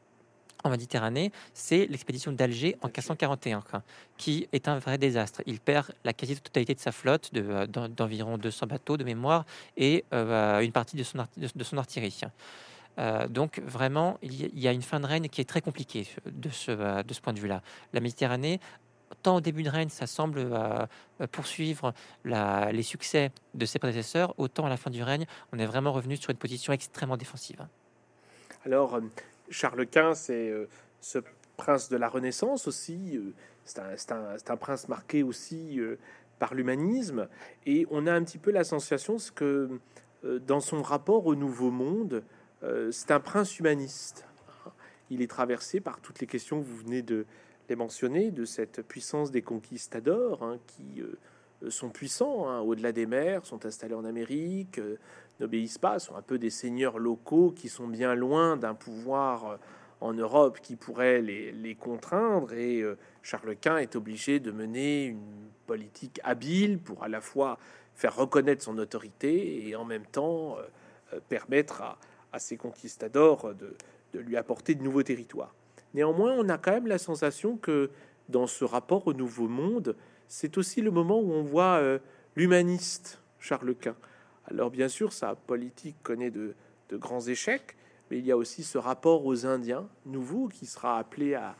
[0.64, 3.64] en Méditerranée, c'est l'expédition d'Alger en 1541,
[4.18, 5.42] qui est un vrai désastre.
[5.46, 9.46] Il perd la quasi-totalité de sa flotte, d'environ 200 bateaux de mémoire,
[9.76, 12.22] et une partie de son, de son artillerie.
[13.00, 16.50] Euh, donc vraiment, il y a une fin de règne qui est très compliquée de
[16.50, 17.62] ce, euh, de ce point de vue-là.
[17.94, 18.60] La Méditerranée,
[19.22, 20.86] tant au début de règne, ça semble euh,
[21.32, 21.94] poursuivre
[22.26, 26.18] les succès de ses prédécesseurs, autant à la fin du règne, on est vraiment revenu
[26.18, 27.66] sur une position extrêmement défensive.
[28.66, 29.00] Alors,
[29.50, 30.54] Charles Quint, c'est
[31.02, 31.20] ce
[31.56, 33.20] prince de la Renaissance aussi,
[33.66, 33.80] c'est
[34.12, 35.80] un, prince marqué aussi
[36.40, 37.28] par l'humanisme,
[37.66, 39.70] et on a un petit peu la sensation que
[40.24, 42.24] dans son rapport au Nouveau Monde,
[42.64, 44.26] euh, c'est un prince humaniste.
[45.10, 47.26] Il est traversé par toutes les questions que vous venez de
[47.70, 51.18] les mentionner, de cette puissance des conquistadors hein, qui euh,
[51.70, 54.98] sont puissants hein, au-delà des mers, sont installés en Amérique, euh,
[55.40, 59.60] n'obéissent pas, sont un peu des seigneurs locaux qui sont bien loin d'un pouvoir
[60.02, 62.54] en Europe qui pourrait les, contraindre.
[62.54, 62.84] Et
[63.22, 67.60] Charles Quint est obligé de mener une politique habile pour à la fois
[67.94, 70.58] faire reconnaître son autorité et en même temps
[71.30, 71.84] permettre
[72.32, 73.76] à, ces conquistadors de,
[74.20, 75.54] lui apporter de nouveaux territoires.
[75.94, 77.92] Néanmoins, on a quand même la sensation que
[78.30, 79.96] dans ce rapport au Nouveau Monde,
[80.28, 82.00] c'est aussi le moment où on voit euh,
[82.36, 83.96] l'humaniste Charles Quint.
[84.46, 86.56] Alors bien sûr, sa politique connaît de,
[86.94, 87.76] grands échecs,
[88.10, 91.56] mais il y a aussi ce rapport aux Indiens nouveau qui sera appelé à,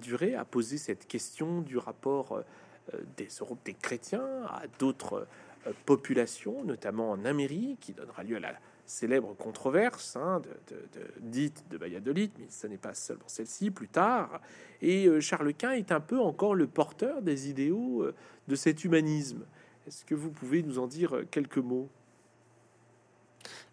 [0.00, 3.28] durer, à poser cette question du rapport euh, des,
[3.64, 5.26] des chrétiens à d'autres
[5.66, 8.54] euh, populations, notamment en Amérique, qui donnera lieu à la
[8.92, 10.76] célèbre controverse hein, de,
[11.20, 14.40] dite de Valladolid, mais ce n'est pas seulement celle-ci, plus tard.
[14.82, 18.14] Et euh, Charles Quint est un peu encore le porteur des idéaux euh,
[18.48, 19.44] de cet humanisme.
[19.86, 21.88] Est-ce que vous pouvez nous en dire euh, quelques mots?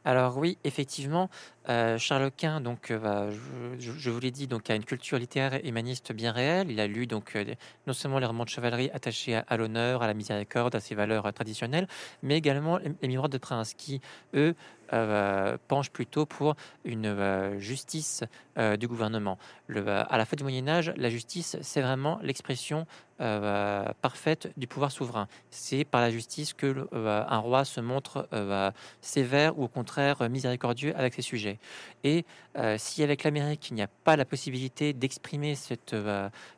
[0.06, 1.30] Alors oui, effectivement,
[1.68, 3.28] Charles Quint, donc, bah,
[3.78, 6.72] je, vous l'ai dit, donc a une culture littéraire et humaniste bien réelle.
[6.72, 7.38] Il a lu donc
[7.86, 11.32] non seulement les romans de chevalerie attachés à, l'honneur, à la miséricorde, à ses valeurs
[11.34, 11.88] traditionnelles,
[12.24, 14.02] mais également les, les miroirs de prince, qui
[14.34, 14.56] eux
[14.92, 18.24] euh, penche plutôt pour une euh, justice
[18.58, 19.38] euh, du gouvernement.
[19.76, 22.86] À la fin du Moyen Âge, la justice, c'est vraiment l'expression
[24.02, 25.28] parfaite du pouvoir souverain.
[25.50, 28.30] C'est par la justice que un roi se montre
[29.02, 29.89] sévère ou au contraire
[30.30, 31.60] miséricordieux avec ses sujets.
[32.04, 32.26] Et
[32.78, 35.96] si avec l'Amérique, il n'y a pas la possibilité d'exprimer cette,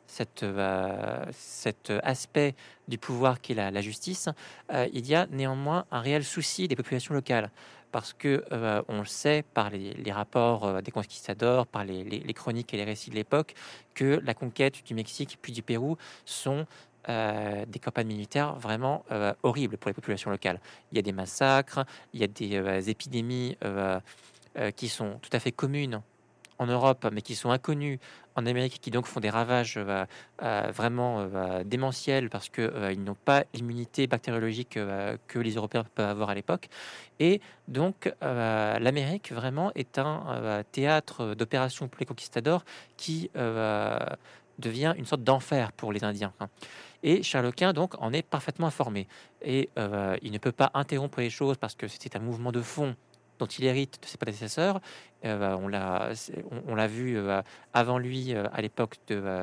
[0.06, 2.54] cet aspect
[2.88, 4.28] du pouvoir qu'est la, la justice,
[4.92, 7.50] il y a néanmoins un réel souci des populations locales
[7.92, 12.74] parce que euh, on le sait par les, rapports euh, des conquistadors, par les, chroniques
[12.74, 13.54] et les récits de l'époque,
[13.94, 16.66] que la conquête du Mexique puis du Pérou sont
[17.08, 19.04] euh, des campagnes militaires vraiment
[19.42, 20.60] horribles pour les populations locales.
[20.92, 23.56] Il y a des massacres, il y a des épidémies
[24.76, 26.02] qui sont tout à fait communes
[26.62, 27.98] en Europe, mais qui sont inconnus
[28.36, 30.06] en Amérique, qui donc font des ravages euh,
[30.42, 34.78] euh, vraiment euh, démentiels parce qu'ils n'ont pas l'immunité bactériologique
[35.26, 36.68] que les Européens peuvent avoir à l'époque.
[37.18, 42.64] Et donc l'Amérique vraiment est un théâtre d'opérations pour les conquistadors
[42.96, 43.30] qui
[44.58, 46.32] devient une sorte d'enfer pour les Indiens.
[47.02, 49.08] Et Charles Quint donc en est parfaitement informé.
[49.42, 52.94] Et il ne peut pas interrompre les choses parce que c'était un mouvement de fond
[53.38, 54.80] dont il hérite de ses prédécesseurs.
[55.24, 56.10] Euh, on l'a
[56.66, 58.98] on, l'a vu euh, avant lui euh, à l'époque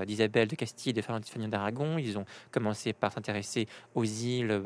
[0.05, 1.97] d'Isabelle de, Castille et de Ferdinand d'Aragon.
[1.97, 4.61] Ils ont commencé par s'intéresser aux îles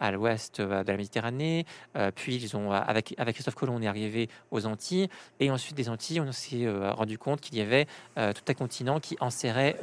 [0.00, 1.66] à l'ouest de la Méditerranée.
[2.14, 5.08] puis ils ont avec avec Christophe Colomb on est arrivé aux Antilles
[5.40, 7.86] et ensuite des Antilles on s'est rendu compte qu'il y avait
[8.16, 9.76] tout un continent qui enserrait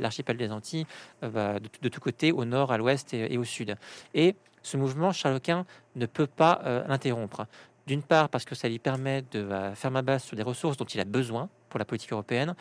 [0.00, 0.86] l'archipel des Antilles
[1.22, 3.76] de, tous côtés au nord, à l'ouest et, et, au sud.
[4.14, 5.64] Et ce mouvement, Charles Quint
[5.94, 7.46] ne peut pas l'interrompre.
[7.86, 10.76] D'une part, parce que ça lui permet de euh, faire ma base sur des ressources
[10.76, 12.54] dont il a besoin pour la politique européenne,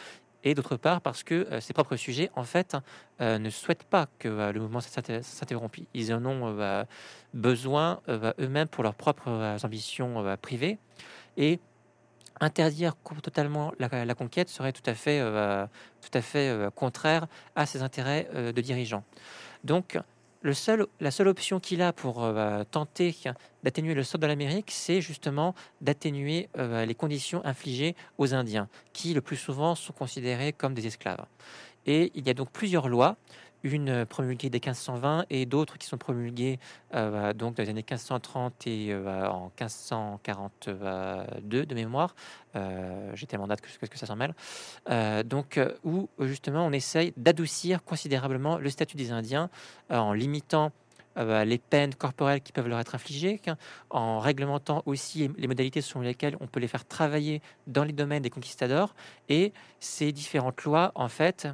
[0.43, 2.77] et d'autre part parce que euh, ses propres sujets, en fait,
[3.21, 5.77] euh, ne souhaitent pas que le mouvement s'interrompe.
[5.95, 6.85] Ils en ont
[7.33, 10.77] besoin eux-mêmes pour leurs propres ambitions privées.
[11.37, 11.59] Et
[12.39, 15.19] interdire totalement la, conquête serait tout à fait,
[16.01, 19.03] tout à fait contraire à ses intérêts de dirigeants.
[19.63, 19.97] Donc,
[20.45, 23.15] la seule option qu'il a pour euh, tenter
[23.63, 29.13] d'atténuer le sort de l'Amérique, c'est justement d'atténuer euh, les conditions infligées aux Indiens, qui
[29.13, 31.25] le plus souvent sont considérés comme des esclaves.
[31.87, 33.17] Et il y a donc plusieurs lois
[33.63, 36.59] une promulguée dès 1520 et d'autres qui sont promulguées
[36.93, 42.15] euh, donc dans les années 1530 et euh, en 1542 de mémoire.
[42.55, 44.33] Euh, J'ai tellement date que, que ça s'en mêle.
[44.89, 49.49] Euh, donc où justement on essaye d'adoucir considérablement le statut des Indiens
[49.89, 50.71] en limitant
[51.15, 53.39] bah, les peines corporelles qui peuvent leur être infligées,
[53.89, 58.21] en réglementant aussi les modalités selon lesquelles on peut les faire travailler dans les domaines
[58.21, 58.93] des conquistadors.
[59.29, 61.47] Et ces différentes lois, en fait,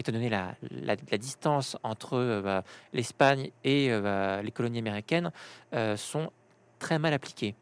[0.00, 5.30] étant donné la, la, distance entre bah, l'Espagne et bah, les colonies américaines,
[5.96, 6.30] sont
[6.80, 7.54] très mal appliquées.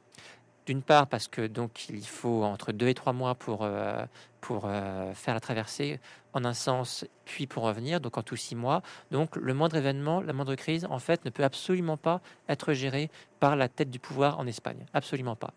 [0.65, 4.05] D'une part parce que donc il faut entre deux et trois mois pour, euh,
[4.41, 5.99] pour euh, faire la traversée
[6.35, 8.83] en un sens, puis pour revenir, donc en tout six mois.
[9.11, 13.11] Donc le moindre événement, la moindre crise, en fait, ne peut absolument pas être géré
[13.41, 14.85] par la tête du pouvoir en Espagne.
[14.93, 15.55] Absolument pas.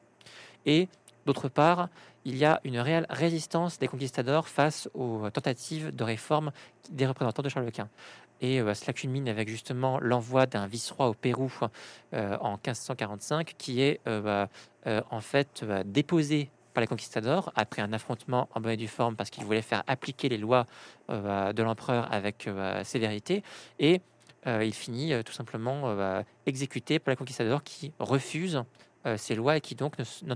[0.66, 0.88] Et
[1.26, 1.90] d'autre part,
[2.26, 6.52] il y a une réelle résistance des conquistadors face aux tentatives de réforme
[6.90, 7.90] des représentants de Charles Quint.
[8.42, 11.52] Et euh, cela culmine avec justement l'envoi d'un vice-roi au Pérou
[12.14, 17.82] euh, en 1545, qui est euh, bah, en fait bah, déposé par les conquistadors après
[17.82, 20.66] un affrontement en bonne et due forme parce qu'il voulait faire appliquer les lois
[21.08, 22.50] bah, de l'empereur avec
[22.84, 23.44] sévérité.
[23.78, 24.02] Et
[24.48, 28.64] il finit tout simplement exécuté par les conquistadors qui refusent
[29.18, 29.96] ces lois et qui donc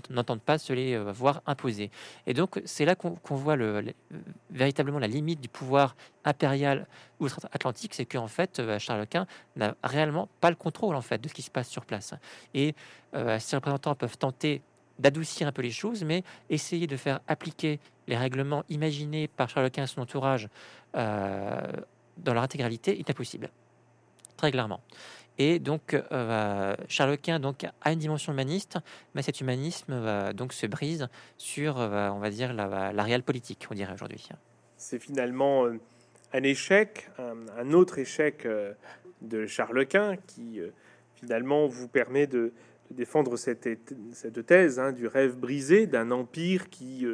[0.09, 1.91] n'entendent pas se les euh, voir imposer.
[2.25, 3.93] Et donc c'est là qu'on voit le,
[4.49, 6.87] véritablement la limite du pouvoir impérial
[7.19, 11.29] outre-Atlantique, c'est qu'en fait euh, Charles Quint n'a réellement pas le contrôle en fait de
[11.29, 12.13] ce qui se passe sur place.
[12.53, 12.75] Et
[13.39, 14.61] ses représentants peuvent tenter
[14.99, 19.71] d'adoucir un peu les choses, mais essayer de faire appliquer les règlements imaginés par Charles
[19.71, 20.49] Quint et son entourage
[20.93, 23.49] dans leur intégralité est impossible,
[24.35, 24.81] très clairement.
[25.37, 28.77] Et donc, euh, Charles Quint donc, a une dimension humaniste,
[29.13, 31.07] mais cet humanisme donc, se brise
[31.37, 34.29] sur, euh, on va dire, la, la réelle politique, on dirait aujourd'hui.
[34.77, 35.77] C'est finalement euh,
[36.33, 38.47] un échec, un, autre échec
[39.21, 40.59] de Charles Quint qui
[41.15, 42.53] finalement vous permet de,
[42.91, 43.67] défendre cette,
[44.13, 47.05] cette thèse hein, du rêve brisé d'un empire qui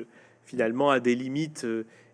[0.44, 1.66] finalement a des limites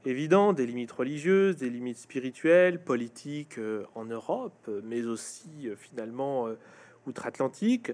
[0.06, 6.48] évident, des limites religieuses, des limites spirituelles, politiques euh, en Europe, mais aussi euh, finalement
[6.48, 6.58] euh,
[7.06, 7.92] outre-Atlantique.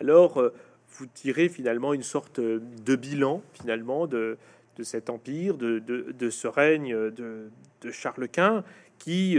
[0.00, 0.42] Alors,
[0.90, 4.36] vous tirez finalement une sorte de bilan finalement de,
[4.82, 7.50] cet empire, de, ce règne de,
[7.80, 8.62] de, Charles Quint,
[8.98, 9.38] qui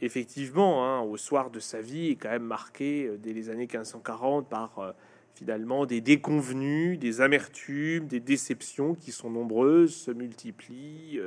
[0.00, 4.48] effectivement, hein, au soir de sa vie, est quand même marqué dès les années 1540
[4.48, 4.94] par
[5.34, 11.20] finalement des déconvenus, des amertumes, des déceptions qui sont nombreuses, se multiplient.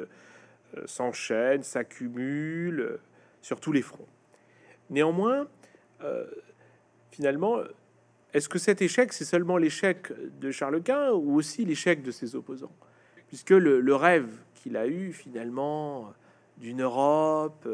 [0.78, 3.02] Euh, s'enchaînent, s'accumulent euh,
[3.42, 4.08] sur tous les fronts.
[4.92, 5.48] Néanmoins,
[6.04, 6.26] euh,
[7.10, 7.58] finalement,
[8.34, 12.36] est-ce que cet échec, c'est seulement l'échec de Charles Quint ou aussi l'échec de ses
[12.36, 12.72] opposants?
[13.28, 16.14] Puisque le, rêve qu'il a eu finalement
[16.58, 17.68] d'une Europe,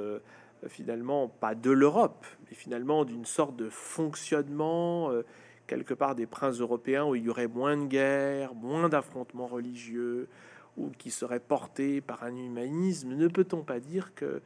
[0.68, 5.12] finalement pas de l'Europe, mais finalement d'une sorte de fonctionnement
[5.68, 10.28] quelque part des princes européens où il y aurait moins de guerres, moins d'affrontements religieux,
[10.78, 14.42] ou qui serait porté par un humanisme, ne peut-on pas dire que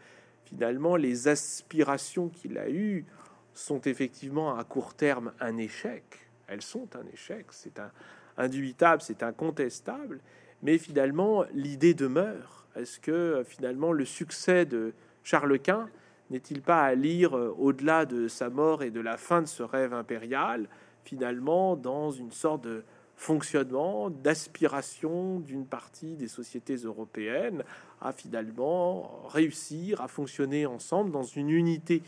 [0.46, 3.06] finalement les aspirations qu'il a eues
[3.54, 6.04] sont effectivement à court terme un échec?
[6.48, 7.92] Elles sont un échec, c'est un
[8.38, 10.20] indubitable, c'est incontestable,
[10.64, 12.66] mais finalement l'idée demeure.
[12.76, 15.90] Est-ce que finalement le succès de Charles Quint
[16.30, 19.64] n'est-il pas à lire euh, au-delà de sa mort et de la fin de ce
[19.64, 20.68] rêve impérial,
[21.04, 22.84] finalement dans une sorte de
[23.20, 27.66] fonctionnement, d'aspiration d'une partie des sociétés européennes
[28.00, 32.02] à finalement réussir à fonctionner ensemble dans une unité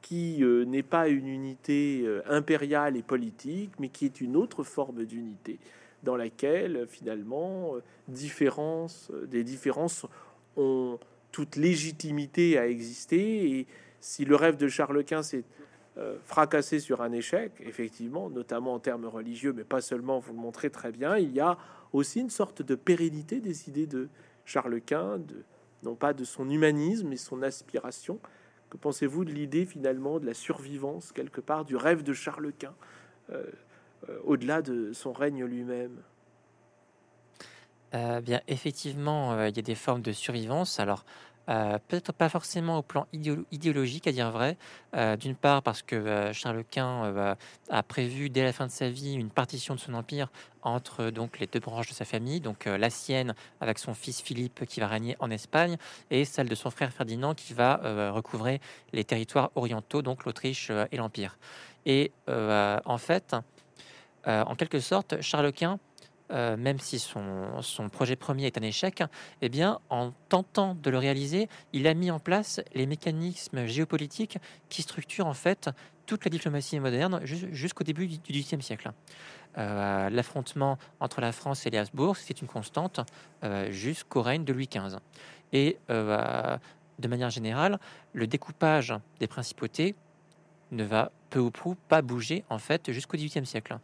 [0.00, 4.64] qui euh, n'est pas une unité euh, impériale et politique, mais qui est une autre
[4.64, 5.58] forme d'unité
[6.02, 10.06] dans laquelle finalement euh, différence, des différences
[10.56, 10.98] ont
[11.30, 13.50] toute légitimité à exister.
[13.50, 13.66] Et
[14.00, 15.44] si le rêve de Charles Quint, c'est
[15.96, 20.40] euh, fracassé sur un échec, effectivement, notamment en termes religieux, mais pas seulement, vous le
[20.40, 21.56] montrez très bien, il y a
[21.92, 24.08] aussi une sorte de pérennité des idées de
[24.44, 25.44] Charles Quint, de,
[25.84, 28.18] non pas de son humanisme, mais son aspiration.
[28.70, 32.74] Que pensez-vous de l'idée finalement de la survivance, quelque part, du rêve de Charles Quint,
[33.30, 33.44] euh,
[34.08, 36.02] euh, au-delà de son règne lui-même?
[38.24, 40.80] Bien, effectivement, il y a des formes de survivance.
[40.80, 41.04] Alors,
[41.48, 44.56] euh, peut-être pas forcément au plan idéologique, à dire vrai.
[44.96, 47.36] Euh, d'une part, parce que euh, Charles Quint
[47.68, 50.30] a prévu dès la fin de sa vie une partition de son empire
[50.62, 54.64] entre donc les deux branches de sa famille, donc la sienne avec son fils Philippe
[54.64, 55.76] qui va régner en Espagne
[56.10, 57.80] et celle de son frère Ferdinand qui va
[58.10, 58.60] recouvrer
[58.94, 61.36] les territoires orientaux, donc l'Autriche et l'Empire.
[61.84, 63.36] Et en fait,
[64.26, 65.78] en quelque sorte, Charles Quint
[66.34, 69.04] euh, même si son, son, projet premier est un échec,
[69.40, 74.38] eh bien, en tentant de le réaliser, il a mis en place les mécanismes géopolitiques
[74.68, 75.70] qui structurent en fait
[76.06, 78.90] toute la diplomatie moderne jusqu'au début du XVIIIe siècle.
[79.56, 83.00] Euh, l'affrontement entre la France et les Habsbourg, c'est une constante
[83.44, 84.98] euh, jusqu'au règne de Louis XV.
[85.52, 87.78] Et de manière générale,
[88.12, 89.94] le découpage des principautés
[90.72, 93.78] ne va peu ou prou pas bougé en fait jusqu'au XVIIIe siècle.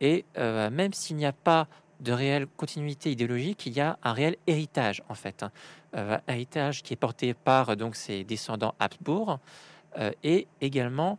[0.00, 1.68] Et même s'il n'y a pas
[2.02, 5.44] de réelle continuité idéologique, il y a un réel héritage en fait,
[5.94, 9.38] un héritage qui est porté par donc ses descendants Habsbourg
[10.22, 11.18] et également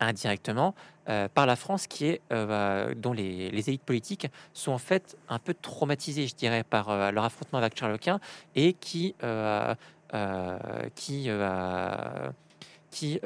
[0.00, 0.74] indirectement
[1.08, 5.38] euh, par la France qui est euh, dont les, élites politiques sont en fait un
[5.38, 8.20] peu traumatisées, je dirais, par euh, leur affrontement avec Charles Quint
[8.54, 9.14] et qui
[10.94, 11.30] qui
[12.90, 13.20] qui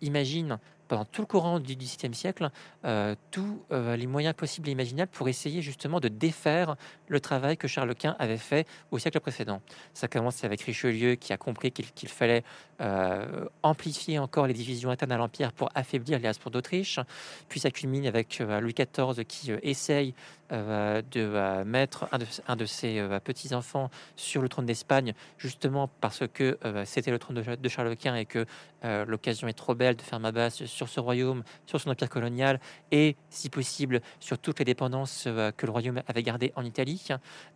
[0.00, 0.58] imagine
[0.92, 2.50] pendant tout le courant du XVIIe siècle
[2.84, 6.76] euh, tous euh, les moyens possibles et imaginables pour essayer justement de défaire
[7.08, 9.62] le travail que Charles Quint avait fait au siècle précédent.
[9.94, 12.44] Ça commence avec Richelieu qui a compris qu'il fallait
[12.82, 17.00] euh, amplifier encore les divisions internes à l'Empire pour affaiblir les Habsbourg d'Autriche.
[17.48, 20.14] Puis ça culmine avec Louis XIV qui essaye
[20.52, 22.08] de mettre
[22.46, 27.54] un de, ses petits-enfants sur le trône d'Espagne, justement parce que c'était le trône de,
[27.54, 28.46] de, Charles Quint et que
[28.82, 32.60] l'occasion est trop belle de faire ma base sur ce royaume, sur son empire colonial
[32.90, 37.08] et, si possible, sur toutes les dépendances euh, que le royaume avait gardées en Italie.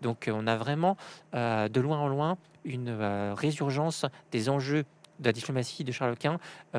[0.03, 0.97] Donc, euh, on a vraiment,
[1.34, 2.90] euh, de loin en loin, une
[3.36, 4.84] résurgence des enjeux
[5.19, 6.39] de la diplomatie de Charles Quint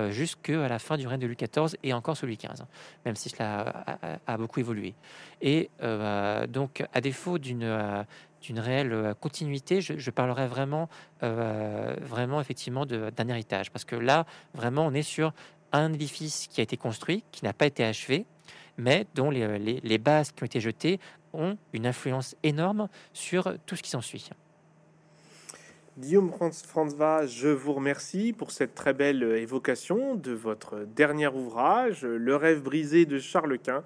[0.09, 2.65] jusqu'à la fin du règne de Louis XIV et encore sous Louis XV,
[3.05, 3.85] même si cela
[4.25, 4.93] a, beaucoup évolué.
[5.41, 5.69] Et
[6.49, 8.05] donc, à défaut d'une
[8.41, 10.89] d'une réelle continuité, je, parlerai vraiment,
[11.21, 15.33] vraiment effectivement d'un héritage, parce que là, vraiment, on est sur
[15.71, 18.25] un édifice qui a été construit, qui n'a pas été achevé,
[18.77, 20.99] mais dont les, bases qui ont été jetées
[21.33, 24.29] ont une influence énorme sur tout ce qui s'ensuit.
[25.97, 32.35] Guillaume Franzva, je vous remercie pour cette très belle évocation de votre dernier ouvrage, Le
[32.35, 33.83] rêve brisé de Charles Quint,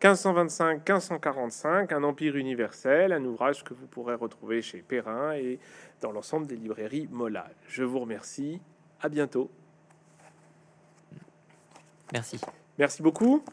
[0.00, 5.60] 1525-1545, un empire universel, un ouvrage que vous pourrez retrouver chez Perrin et
[6.00, 7.48] dans l'ensemble des librairies Mola.
[7.68, 8.60] Je vous remercie,
[9.00, 9.48] à bientôt.
[12.12, 12.40] Merci.
[12.76, 13.44] Merci beaucoup.